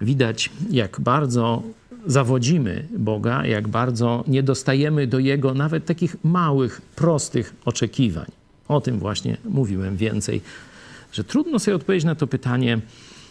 Widać, 0.01 0.51
jak 0.70 1.01
bardzo 1.01 1.62
zawodzimy 2.06 2.88
Boga, 2.98 3.46
jak 3.46 3.68
bardzo 3.68 4.24
nie 4.26 4.42
dostajemy 4.42 5.06
do 5.06 5.18
Jego 5.18 5.54
nawet 5.54 5.84
takich 5.84 6.16
małych, 6.24 6.80
prostych 6.80 7.54
oczekiwań. 7.64 8.26
O 8.68 8.80
tym 8.80 8.98
właśnie 8.98 9.37
mówiłem 9.44 9.96
więcej, 9.96 10.40
że 11.12 11.24
trudno 11.24 11.58
sobie 11.58 11.74
odpowiedzieć 11.74 12.04
na 12.04 12.14
to 12.14 12.26
pytanie, 12.26 12.80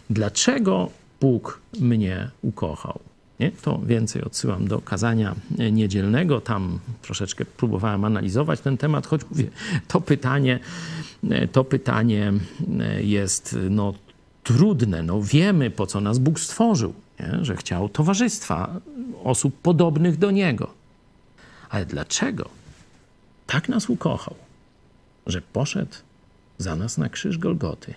dlaczego 0.09 0.89
Bóg 1.21 1.61
mnie 1.79 2.29
ukochał. 2.41 2.99
Nie? 3.39 3.51
To 3.51 3.81
więcej 3.85 4.23
odsyłam 4.23 4.67
do 4.67 4.81
kazania 4.81 5.35
niedzielnego. 5.71 6.41
Tam 6.41 6.79
troszeczkę 7.01 7.45
próbowałem 7.45 8.05
analizować 8.05 8.59
ten 8.59 8.77
temat, 8.77 9.07
choć 9.07 9.21
mówię, 9.29 9.47
to 9.87 10.01
pytanie, 10.01 10.59
to 11.51 11.63
pytanie 11.63 12.33
jest 13.01 13.57
no, 13.69 13.93
trudne. 14.43 15.03
No, 15.03 15.21
wiemy, 15.21 15.71
po 15.71 15.87
co 15.87 16.01
nas 16.01 16.19
Bóg 16.19 16.39
stworzył 16.39 16.93
nie? 17.19 17.45
że 17.45 17.55
chciał 17.55 17.89
towarzystwa 17.89 18.81
osób 19.23 19.61
podobnych 19.61 20.17
do 20.17 20.31
niego. 20.31 20.73
Ale 21.69 21.85
dlaczego 21.85 22.49
tak 23.47 23.69
nas 23.69 23.89
ukochał, 23.89 24.35
że 25.25 25.41
poszedł 25.41 25.95
za 26.57 26.75
nas 26.75 26.97
na 26.97 27.09
krzyż 27.09 27.37
Golgoty, 27.37 27.93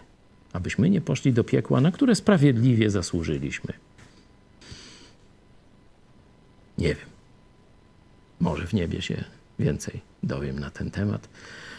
abyśmy 0.53 0.91
nie 0.91 1.01
poszli 1.01 1.33
do 1.33 1.45
piekła, 1.45 1.81
na 1.81 1.91
które 1.93 2.15
sprawiedliwie 2.15 2.91
zasłużyliśmy? 2.91 3.73
Nie 6.79 6.89
wiem. 6.89 7.11
Może 8.41 8.67
w 8.67 8.73
niebie 8.73 9.03
się 9.03 9.25
więcej 9.59 10.01
dowiem 10.23 10.59
na 10.59 10.71
ten 10.71 10.91
temat. 10.91 11.29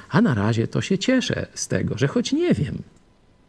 A 0.10 0.22
na 0.22 0.34
razie 0.34 0.68
to 0.68 0.82
się 0.82 0.98
cieszę 0.98 1.48
z 1.54 1.68
tego, 1.68 1.98
że 1.98 2.08
choć 2.08 2.32
nie 2.32 2.54
wiem, 2.54 2.78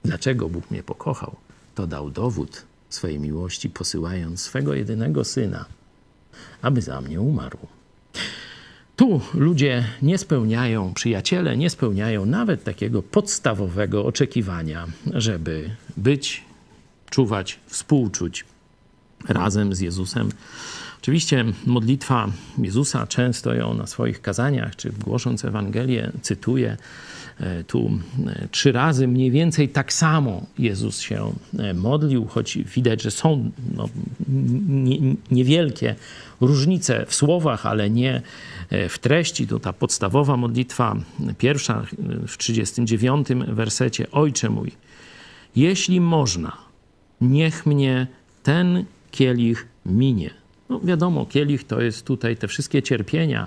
dlaczego 0.05 0.48
Bóg 0.48 0.70
mnie 0.70 0.83
pokochał, 0.83 1.37
to 1.74 1.87
dał 1.87 2.11
dowód 2.11 2.64
swej 2.94 3.20
miłości, 3.20 3.70
posyłając 3.70 4.40
swego 4.40 4.74
jedynego 4.74 5.24
syna, 5.24 5.64
aby 6.62 6.83
za 6.83 7.00
mnie 7.00 7.20
umarł. 7.20 7.59
Tu 8.96 9.20
ludzie 9.35 9.85
nie 10.02 10.18
spełniają, 10.18 10.94
przyjaciele 10.94 11.57
nie 11.57 11.70
spełniają 11.70 12.26
nawet 12.26 12.64
takiego 12.64 13.02
podstawowego 13.02 14.05
oczekiwania, 14.05 14.87
żeby 15.14 15.70
być, 15.96 16.44
czuwać, 17.11 17.59
współczuć 17.66 18.44
razem 19.28 19.74
z 19.74 19.81
Jezusem. 19.81 20.28
Oczywiście 21.02 21.44
modlitwa 21.66 22.28
Jezusa, 22.58 23.06
często 23.06 23.54
ją 23.54 23.74
na 23.74 23.86
swoich 23.86 24.20
kazaniach 24.20 24.76
czy 24.76 24.90
głosząc 24.90 25.44
Ewangelię 25.44 26.12
cytuję. 26.20 26.76
E, 27.40 27.64
tu 27.64 27.98
e, 28.26 28.48
trzy 28.50 28.72
razy 28.72 29.08
mniej 29.08 29.30
więcej 29.30 29.68
tak 29.68 29.92
samo 29.92 30.46
Jezus 30.58 31.00
się 31.00 31.32
e, 31.58 31.74
modlił, 31.74 32.26
choć 32.26 32.58
widać, 32.58 33.02
że 33.02 33.10
są 33.10 33.50
no, 33.74 33.88
nie, 34.68 34.98
niewielkie 35.30 35.94
różnice 36.40 37.06
w 37.06 37.14
słowach, 37.14 37.66
ale 37.66 37.90
nie 37.90 38.22
w 38.88 38.98
treści. 38.98 39.46
To 39.46 39.58
ta 39.58 39.72
podstawowa 39.72 40.36
modlitwa, 40.36 40.96
pierwsza 41.38 41.84
w 42.28 42.38
39 42.38 43.28
wersecie. 43.48 44.10
Ojcze 44.10 44.50
mój, 44.50 44.72
jeśli 45.56 46.00
można, 46.00 46.56
niech 47.20 47.66
mnie 47.66 48.06
ten 48.42 48.84
kielich 49.10 49.66
minie. 49.86 50.41
No 50.72 50.80
wiadomo, 50.80 51.26
kielich 51.26 51.64
to 51.64 51.80
jest 51.80 52.06
tutaj 52.06 52.37
te 52.37 52.48
wszystkie 52.48 52.82
cierpienia, 52.82 53.46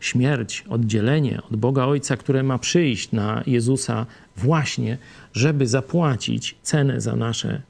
śmierć, 0.00 0.64
oddzielenie 0.68 1.42
od 1.50 1.56
Boga 1.56 1.84
Ojca, 1.84 2.16
które 2.16 2.42
ma 2.42 2.58
przyjść 2.58 3.12
na 3.12 3.42
Jezusa 3.46 4.06
właśnie, 4.36 4.98
żeby 5.32 5.66
zapłacić 5.66 6.56
cenę 6.62 7.00
za 7.00 7.16
nasze 7.16 7.62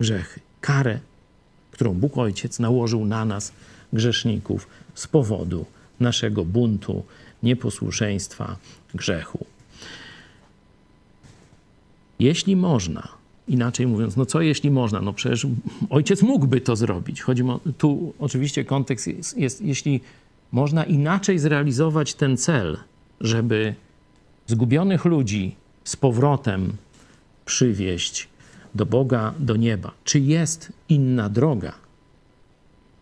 grzechy, 0.00 0.40
karę, 0.60 1.00
którą 1.70 1.94
Bóg 1.94 2.18
Ojciec 2.18 2.58
nałożył 2.58 3.04
na 3.04 3.24
nas, 3.24 3.52
grzeszników, 3.92 4.68
z 4.94 5.06
powodu 5.06 5.66
naszego 6.00 6.44
buntu, 6.44 7.04
nieposłuszeństwa, 7.42 8.56
grzechu. 8.94 9.46
Jeśli 12.18 12.56
można, 12.56 13.08
inaczej 13.48 13.86
mówiąc, 13.86 14.16
no 14.16 14.26
co 14.26 14.40
jeśli 14.40 14.70
można? 14.70 15.00
No 15.00 15.12
przecież 15.12 15.46
ojciec 15.90 16.22
mógłby 16.22 16.60
to 16.60 16.76
zrobić. 16.76 17.22
Chodzi 17.22 17.42
o, 17.42 17.60
tu 17.78 18.14
oczywiście 18.18 18.64
kontekst 18.64 19.06
jest, 19.06 19.38
jest 19.38 19.62
jeśli 19.62 20.00
można 20.52 20.84
inaczej 20.84 21.38
zrealizować 21.38 22.14
ten 22.14 22.36
cel, 22.36 22.78
żeby 23.20 23.74
zgubionych 24.46 25.04
ludzi 25.04 25.54
z 25.84 25.96
powrotem 25.96 26.72
przywieść 27.44 28.28
do 28.74 28.86
Boga, 28.86 29.34
do 29.38 29.56
nieba. 29.56 29.92
Czy 30.04 30.20
jest 30.20 30.72
inna 30.88 31.28
droga? 31.28 31.72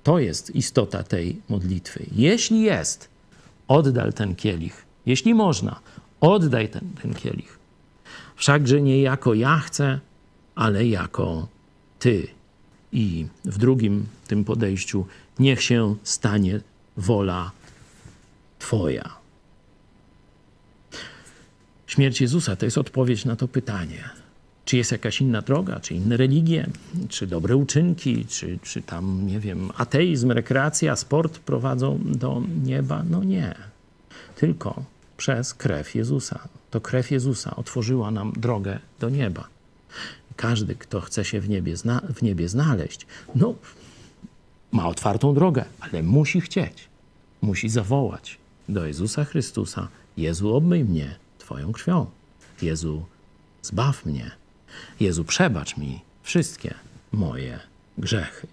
To 0.02 0.18
jest 0.18 0.56
istota 0.56 1.02
tej 1.02 1.40
modlitwy. 1.48 2.06
Jeśli 2.12 2.62
jest, 2.62 3.08
oddal 3.68 4.12
ten 4.12 4.34
kielich. 4.34 4.84
Jeśli 5.06 5.34
można, 5.34 5.80
oddaj 6.20 6.68
ten, 6.68 6.90
ten 7.02 7.14
kielich. 7.14 7.58
Wszakże 8.36 8.82
nie 8.82 9.02
jako 9.02 9.34
ja 9.34 9.58
chcę, 9.58 10.00
ale 10.58 10.86
jako 10.86 11.48
Ty. 11.98 12.28
I 12.92 13.26
w 13.44 13.58
drugim 13.58 14.06
tym 14.26 14.44
podejściu 14.44 15.06
niech 15.38 15.62
się 15.62 15.96
stanie 16.02 16.60
wola 16.96 17.50
Twoja. 18.58 19.16
Śmierć 21.86 22.20
Jezusa 22.20 22.56
to 22.56 22.64
jest 22.64 22.78
odpowiedź 22.78 23.24
na 23.24 23.36
to 23.36 23.48
pytanie. 23.48 24.10
Czy 24.64 24.76
jest 24.76 24.92
jakaś 24.92 25.20
inna 25.20 25.42
droga, 25.42 25.80
czy 25.80 25.94
inne 25.94 26.16
religie, 26.16 26.66
czy 27.08 27.26
dobre 27.26 27.56
uczynki, 27.56 28.26
czy, 28.26 28.58
czy 28.62 28.82
tam, 28.82 29.26
nie 29.26 29.40
wiem, 29.40 29.70
ateizm, 29.76 30.32
rekreacja, 30.32 30.96
sport 30.96 31.38
prowadzą 31.38 32.00
do 32.04 32.42
nieba? 32.64 33.02
No 33.10 33.24
nie. 33.24 33.54
Tylko 34.36 34.84
przez 35.16 35.54
krew 35.54 35.94
Jezusa. 35.94 36.48
To 36.70 36.80
krew 36.80 37.10
Jezusa 37.10 37.56
otworzyła 37.56 38.10
nam 38.10 38.32
drogę 38.36 38.78
do 39.00 39.10
nieba. 39.10 39.48
Każdy, 40.38 40.74
kto 40.74 41.00
chce 41.00 41.24
się 41.24 41.40
w 41.40 41.48
niebie, 41.48 41.76
zna, 41.76 42.00
w 42.14 42.22
niebie 42.22 42.48
znaleźć, 42.48 43.06
no, 43.34 43.54
ma 44.72 44.88
otwartą 44.88 45.34
drogę, 45.34 45.64
ale 45.80 46.02
musi 46.02 46.40
chcieć. 46.40 46.88
Musi 47.42 47.68
zawołać 47.68 48.38
do 48.68 48.86
Jezusa 48.86 49.24
Chrystusa: 49.24 49.88
Jezu, 50.16 50.54
obmyj 50.54 50.84
mnie 50.84 51.16
Twoją 51.38 51.72
krwią. 51.72 52.06
Jezu, 52.62 53.04
zbaw 53.62 54.06
mnie. 54.06 54.30
Jezu, 55.00 55.24
przebacz 55.24 55.76
mi 55.76 56.00
wszystkie 56.22 56.74
moje 57.12 57.60
grzechy. 57.98 58.46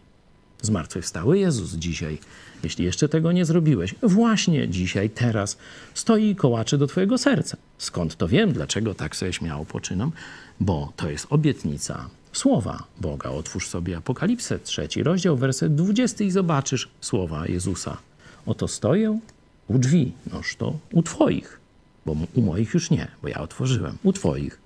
Zmartwychwstały 0.66 1.40
Jezus 1.40 1.74
dzisiaj, 1.74 2.18
jeśli 2.64 2.86
jeszcze 2.86 3.10
tego 3.10 3.32
nie 3.32 3.46
zrobiłeś, 3.46 3.96
właśnie 4.04 4.70
dzisiaj, 4.70 5.10
teraz 5.10 5.58
stoi 5.94 6.30
i 6.30 6.36
kołacze 6.36 6.78
do 6.78 6.88
Twojego 6.88 7.18
serca. 7.18 7.58
Skąd 7.78 8.16
to 8.16 8.28
wiem? 8.28 8.54
Dlaczego 8.54 8.94
tak 8.94 9.16
sobie 9.16 9.34
śmiało 9.34 9.66
poczynam? 9.66 10.12
Bo 10.60 10.94
to 10.96 11.10
jest 11.10 11.28
obietnica 11.30 12.10
słowa 12.34 12.84
Boga. 13.02 13.30
Otwórz 13.30 13.68
sobie 13.68 13.98
Apokalipsę, 13.98 14.60
trzeci 14.60 15.04
rozdział, 15.04 15.38
werset 15.38 15.76
20 15.76 16.24
i 16.24 16.32
zobaczysz 16.32 16.90
słowa 17.02 17.48
Jezusa. 17.48 17.98
Oto 18.46 18.68
stoję 18.68 19.20
u 19.68 19.78
drzwi, 19.78 20.12
noż 20.32 20.56
to 20.56 20.78
u 20.92 21.04
Twoich, 21.04 21.60
bo 22.06 22.16
u 22.34 22.42
moich 22.42 22.74
już 22.74 22.90
nie, 22.90 23.08
bo 23.22 23.28
ja 23.28 23.38
otworzyłem, 23.38 23.98
u 24.04 24.14
Twoich. 24.14 24.60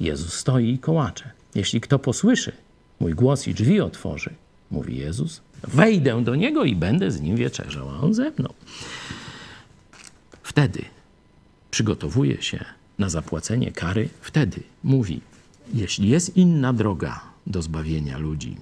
Jezus 0.00 0.34
stoi 0.34 0.72
i 0.72 0.78
kołacze. 0.78 1.30
Jeśli 1.54 1.80
kto 1.80 1.98
posłyszy 1.98 2.52
mój 3.00 3.14
głos 3.14 3.48
i 3.48 3.54
drzwi 3.54 3.80
otworzy, 3.80 4.30
mówi 4.72 4.96
Jezus, 4.96 5.40
wejdę 5.62 6.24
do 6.24 6.34
niego 6.34 6.64
i 6.64 6.76
będę 6.76 7.10
z 7.10 7.20
nim 7.20 7.36
wieczerzał, 7.36 7.90
a 7.90 8.00
on 8.00 8.14
ze 8.14 8.30
mną. 8.30 8.54
Wtedy 10.42 10.84
przygotowuje 11.70 12.42
się 12.42 12.64
na 12.98 13.08
zapłacenie 13.08 13.72
kary, 13.72 14.08
wtedy 14.20 14.62
mówi: 14.84 15.20
Jeśli 15.74 16.08
jest 16.08 16.36
inna 16.36 16.72
droga 16.72 17.20
do 17.46 17.62
zbawienia 17.62 18.18
ludzi, 18.18 18.56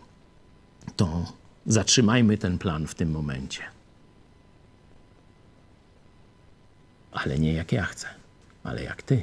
to 0.96 1.32
zatrzymajmy 1.66 2.38
ten 2.38 2.58
plan 2.58 2.86
w 2.86 2.94
tym 2.94 3.10
momencie. 3.10 3.62
Ale 7.12 7.38
nie 7.38 7.52
jak 7.52 7.72
ja 7.72 7.84
chcę, 7.84 8.06
ale 8.64 8.82
jak 8.82 9.02
ty. 9.02 9.22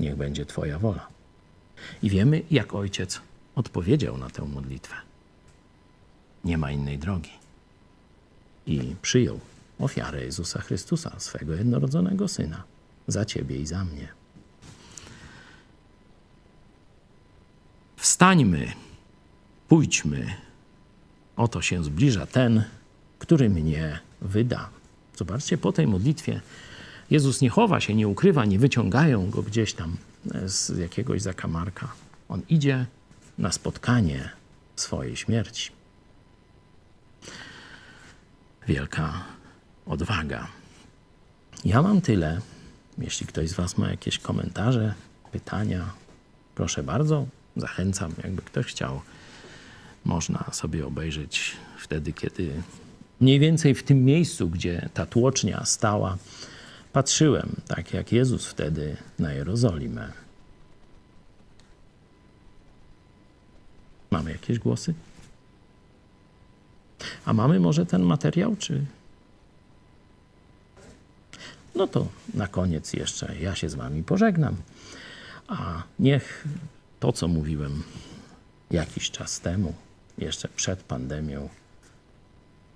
Niech 0.00 0.16
będzie 0.16 0.46
Twoja 0.46 0.78
wola. 0.78 1.06
I 2.02 2.10
wiemy, 2.10 2.42
jak 2.50 2.74
ojciec 2.74 3.20
odpowiedział 3.54 4.18
na 4.18 4.30
tę 4.30 4.42
modlitwę. 4.42 4.94
Nie 6.46 6.58
ma 6.58 6.70
innej 6.70 6.98
drogi. 6.98 7.30
I 8.66 8.94
przyjął 9.02 9.40
ofiarę 9.78 10.24
Jezusa 10.24 10.60
Chrystusa, 10.60 11.12
swego 11.18 11.54
jednorodzonego 11.54 12.28
syna, 12.28 12.62
za 13.06 13.24
ciebie 13.24 13.56
i 13.56 13.66
za 13.66 13.84
mnie. 13.84 14.08
Wstańmy, 17.96 18.72
pójdźmy. 19.68 20.34
Oto 21.36 21.62
się 21.62 21.84
zbliża 21.84 22.26
ten, 22.26 22.64
który 23.18 23.50
mnie 23.50 24.00
wyda. 24.20 24.68
Zobaczcie, 25.16 25.58
po 25.58 25.72
tej 25.72 25.86
modlitwie 25.86 26.40
Jezus 27.10 27.40
nie 27.40 27.50
chowa 27.50 27.80
się, 27.80 27.94
nie 27.94 28.08
ukrywa, 28.08 28.44
nie 28.44 28.58
wyciągają 28.58 29.30
go 29.30 29.42
gdzieś 29.42 29.72
tam 29.72 29.96
z 30.44 30.78
jakiegoś 30.78 31.22
zakamarka. 31.22 31.92
On 32.28 32.42
idzie 32.48 32.86
na 33.38 33.52
spotkanie 33.52 34.30
swojej 34.76 35.16
śmierci. 35.16 35.75
Wielka 38.68 39.24
odwaga. 39.86 40.48
Ja 41.64 41.82
mam 41.82 42.00
tyle. 42.00 42.40
Jeśli 42.98 43.26
ktoś 43.26 43.48
z 43.48 43.54
Was 43.54 43.78
ma 43.78 43.90
jakieś 43.90 44.18
komentarze, 44.18 44.94
pytania, 45.32 45.90
proszę 46.54 46.82
bardzo, 46.82 47.26
zachęcam, 47.56 48.14
jakby 48.24 48.42
ktoś 48.42 48.66
chciał. 48.66 49.00
Można 50.04 50.44
sobie 50.52 50.86
obejrzeć 50.86 51.56
wtedy, 51.78 52.12
kiedy 52.12 52.62
mniej 53.20 53.38
więcej 53.38 53.74
w 53.74 53.82
tym 53.82 54.04
miejscu, 54.04 54.48
gdzie 54.50 54.88
ta 54.94 55.06
tłocznia 55.06 55.64
stała, 55.64 56.18
patrzyłem, 56.92 57.56
tak 57.68 57.94
jak 57.94 58.12
Jezus 58.12 58.46
wtedy 58.46 58.96
na 59.18 59.32
Jerozolimę. 59.32 60.12
Mamy 64.10 64.32
jakieś 64.32 64.58
głosy? 64.58 64.94
A 67.24 67.32
mamy 67.32 67.60
może 67.60 67.86
ten 67.86 68.02
materiał, 68.02 68.56
czy. 68.56 68.84
No 71.74 71.86
to 71.86 72.06
na 72.34 72.46
koniec 72.48 72.92
jeszcze 72.92 73.36
ja 73.40 73.54
się 73.54 73.68
z 73.68 73.74
Wami 73.74 74.02
pożegnam. 74.02 74.56
A 75.48 75.82
niech 75.98 76.44
to, 77.00 77.12
co 77.12 77.28
mówiłem 77.28 77.82
jakiś 78.70 79.10
czas 79.10 79.40
temu, 79.40 79.74
jeszcze 80.18 80.48
przed 80.48 80.82
pandemią, 80.82 81.48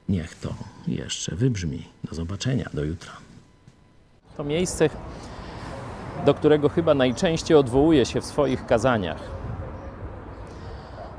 niech 0.09 0.35
to 0.35 0.55
jeszcze 0.87 1.37
wybrzmi. 1.37 1.89
Do 2.05 2.15
zobaczenia, 2.15 2.71
do 2.75 2.85
jutra. 2.85 3.13
To 4.37 4.45
miejsce, 4.45 4.91
do 6.27 6.35
którego 6.35 6.69
chyba 6.69 6.95
najczęściej 6.95 7.57
odwołuje 7.57 8.07
się 8.07 8.21
w 8.21 8.25
swoich 8.25 8.67
kazaniach. 8.67 9.23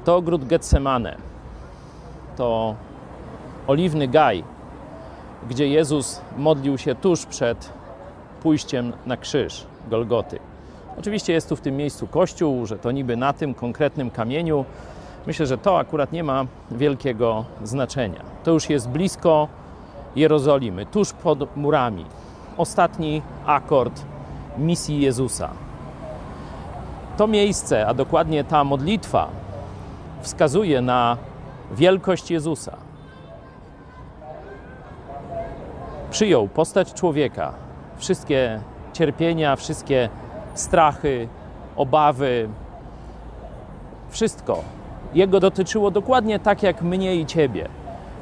To 0.06 0.16
ogród 0.16 0.48
Getsemane. 0.48 1.18
To 2.38 2.76
oliwny 3.68 4.08
gaj, 4.08 4.44
gdzie 5.50 5.68
Jezus 5.68 6.22
modlił 6.38 6.78
się 6.78 6.96
tuż 6.96 7.26
przed 7.26 7.74
pójściem 8.44 8.94
na 9.06 9.18
krzyż 9.18 9.66
Golgoty. 9.90 10.40
Oczywiście 11.00 11.34
jest 11.34 11.50
tu 11.50 11.56
w 11.56 11.62
tym 11.62 11.78
miejscu 11.78 12.08
kościół, 12.08 12.66
że 12.66 12.78
to 12.78 12.92
niby 12.92 13.18
na 13.18 13.34
tym 13.34 13.54
konkretnym 13.54 14.10
kamieniu. 14.10 14.66
Myślę, 15.28 15.46
że 15.46 15.58
to 15.58 15.80
akurat 15.80 16.12
nie 16.12 16.24
ma 16.24 16.46
wielkiego 16.72 17.46
znaczenia. 17.64 18.22
To 18.44 18.52
już 18.52 18.70
jest 18.70 18.90
blisko 18.90 19.48
Jerozolimy, 20.16 20.86
tuż 20.86 21.14
pod 21.14 21.58
murami. 21.58 22.06
Ostatni 22.58 23.22
akord 23.46 24.02
misji 24.58 25.02
Jezusa. 25.02 25.50
To 27.18 27.28
miejsce, 27.28 27.88
a 27.88 27.94
dokładnie 27.94 28.44
ta 28.44 28.64
modlitwa, 28.64 29.28
wskazuje 30.22 30.82
na 30.82 31.18
wielkość 31.72 32.32
Jezusa. 32.32 32.78
Przyjął 36.22 36.48
postać 36.48 36.94
człowieka, 36.94 37.54
wszystkie 37.98 38.60
cierpienia, 38.94 39.56
wszystkie 39.56 40.10
strachy, 40.54 41.28
obawy, 41.76 42.50
wszystko. 44.10 44.60
Jego 45.14 45.40
dotyczyło 45.40 45.92
dokładnie 45.92 46.40
tak 46.40 46.64
jak 46.64 46.82
mnie 46.82 47.16
i 47.16 47.26
ciebie. 47.26 47.70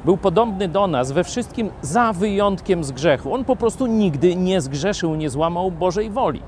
Był 0.04 0.16
podobny 0.16 0.68
do 0.68 0.86
nas 0.86 1.12
we 1.12 1.24
wszystkim, 1.24 1.70
za 1.82 2.12
wyjątkiem 2.12 2.84
z 2.84 2.92
grzechu. 2.92 3.34
On 3.34 3.44
po 3.44 3.56
prostu 3.56 3.86
nigdy 3.86 4.36
nie 4.36 4.60
zgrzeszył, 4.60 5.14
nie 5.14 5.30
złamał 5.30 5.70
Bożej 5.70 6.10
woli. 6.10 6.42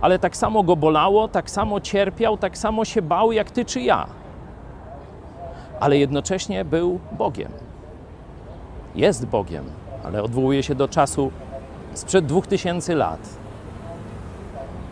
Ale 0.00 0.18
tak 0.18 0.36
samo 0.36 0.62
go 0.62 0.76
bolało, 0.76 1.28
tak 1.28 1.50
samo 1.50 1.80
cierpiał, 1.80 2.36
tak 2.36 2.58
samo 2.58 2.84
się 2.84 3.02
bał 3.02 3.32
jak 3.32 3.50
ty 3.50 3.64
czy 3.64 3.80
ja. 3.80 4.06
Ale 5.80 5.98
jednocześnie 5.98 6.64
był 6.64 6.98
Bogiem. 7.12 7.52
Jest 8.94 9.26
Bogiem, 9.26 9.64
ale 10.08 10.22
odwołuje 10.22 10.62
się 10.62 10.74
do 10.74 10.88
czasu 10.88 11.30
sprzed 11.94 12.26
dwóch 12.26 12.46
tysięcy 12.46 12.94
lat. 12.94 13.28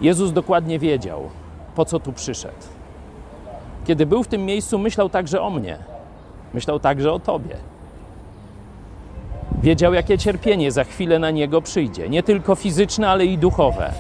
Jezus 0.01 0.33
dokładnie 0.33 0.79
wiedział, 0.79 1.31
po 1.75 1.85
co 1.85 2.01
tu 2.01 2.13
przyszedł. 2.13 2.67
Kiedy 3.87 4.07
był 4.07 4.23
w 4.23 4.29
tym 4.29 4.45
miejscu, 4.45 4.79
myślał 4.79 5.09
także 5.09 5.43
o 5.43 5.51
mnie, 5.51 5.79
myślał 6.55 6.81
także 6.81 7.13
o 7.13 7.19
Tobie. 7.19 7.57
Wiedział, 9.63 9.95
jakie 9.95 10.19
cierpienie 10.19 10.73
za 10.73 10.85
chwilę 10.85 11.19
na 11.19 11.31
niego 11.31 11.63
przyjdzie, 11.63 12.09
nie 12.09 12.23
tylko 12.23 12.55
fizyczne, 12.55 13.09
ale 13.09 13.27
i 13.27 13.39
duchowe, 13.39 13.93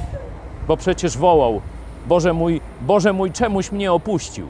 bo 0.69 0.77
przecież 0.77 1.19
wołał: 1.19 1.61
Boże 2.07 2.33
mój, 2.33 2.61
Boże 2.81 3.12
mój, 3.12 3.33
czemuś 3.33 3.73
mnie 3.73 3.93
opuścił? 3.93 4.47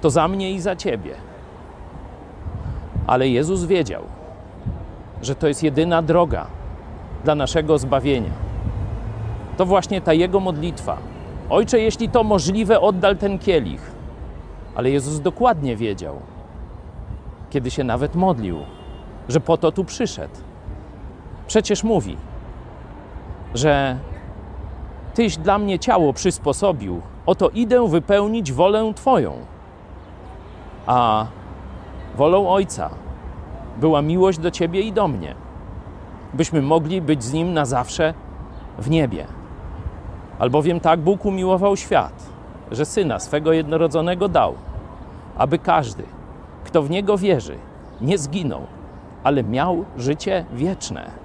To 0.00 0.10
za 0.10 0.28
mnie 0.28 0.52
i 0.52 0.60
za 0.60 0.76
Ciebie. 0.76 1.14
Ale 3.06 3.28
Jezus 3.28 3.64
wiedział, 3.64 4.02
że 5.22 5.34
to 5.34 5.48
jest 5.48 5.62
jedyna 5.62 6.02
droga 6.02 6.46
dla 7.24 7.34
naszego 7.34 7.78
zbawienia. 7.78 8.30
To 9.56 9.66
właśnie 9.66 10.00
ta 10.00 10.12
Jego 10.12 10.40
modlitwa. 10.40 10.96
Ojcze, 11.50 11.80
jeśli 11.80 12.08
to 12.08 12.24
możliwe, 12.24 12.80
oddal 12.80 13.16
ten 13.16 13.38
kielich. 13.38 13.92
Ale 14.74 14.90
Jezus 14.90 15.20
dokładnie 15.20 15.76
wiedział, 15.76 16.20
kiedy 17.50 17.70
się 17.70 17.84
nawet 17.84 18.14
modlił, 18.14 18.58
że 19.28 19.40
po 19.40 19.56
to 19.56 19.72
tu 19.72 19.84
przyszedł. 19.84 20.34
Przecież 21.46 21.84
mówi, 21.84 22.16
że 23.54 23.98
Tyś 25.14 25.36
dla 25.36 25.58
mnie 25.58 25.78
ciało 25.78 26.12
przysposobił, 26.12 27.00
oto 27.26 27.48
idę 27.48 27.88
wypełnić 27.88 28.52
wolę 28.52 28.92
Twoją. 28.96 29.32
A 30.86 31.26
wolą 32.16 32.48
Ojca 32.48 32.90
była 33.76 34.02
miłość 34.02 34.38
do 34.38 34.50
Ciebie 34.50 34.80
i 34.80 34.92
do 34.92 35.08
mnie, 35.08 35.34
byśmy 36.34 36.62
mogli 36.62 37.02
być 37.02 37.24
z 37.24 37.32
Nim 37.32 37.52
na 37.52 37.64
zawsze 37.64 38.14
w 38.78 38.90
niebie. 38.90 39.26
Albowiem 40.38 40.80
tak 40.80 41.00
Bóg 41.00 41.24
umiłował 41.24 41.76
świat, 41.76 42.26
że 42.70 42.84
Syna 42.84 43.18
swego 43.18 43.52
jednorodzonego 43.52 44.28
dał, 44.28 44.54
aby 45.36 45.58
każdy, 45.58 46.02
kto 46.64 46.82
w 46.82 46.90
Niego 46.90 47.18
wierzy, 47.18 47.56
nie 48.00 48.18
zginął, 48.18 48.66
ale 49.24 49.42
miał 49.42 49.84
życie 49.96 50.44
wieczne. 50.52 51.19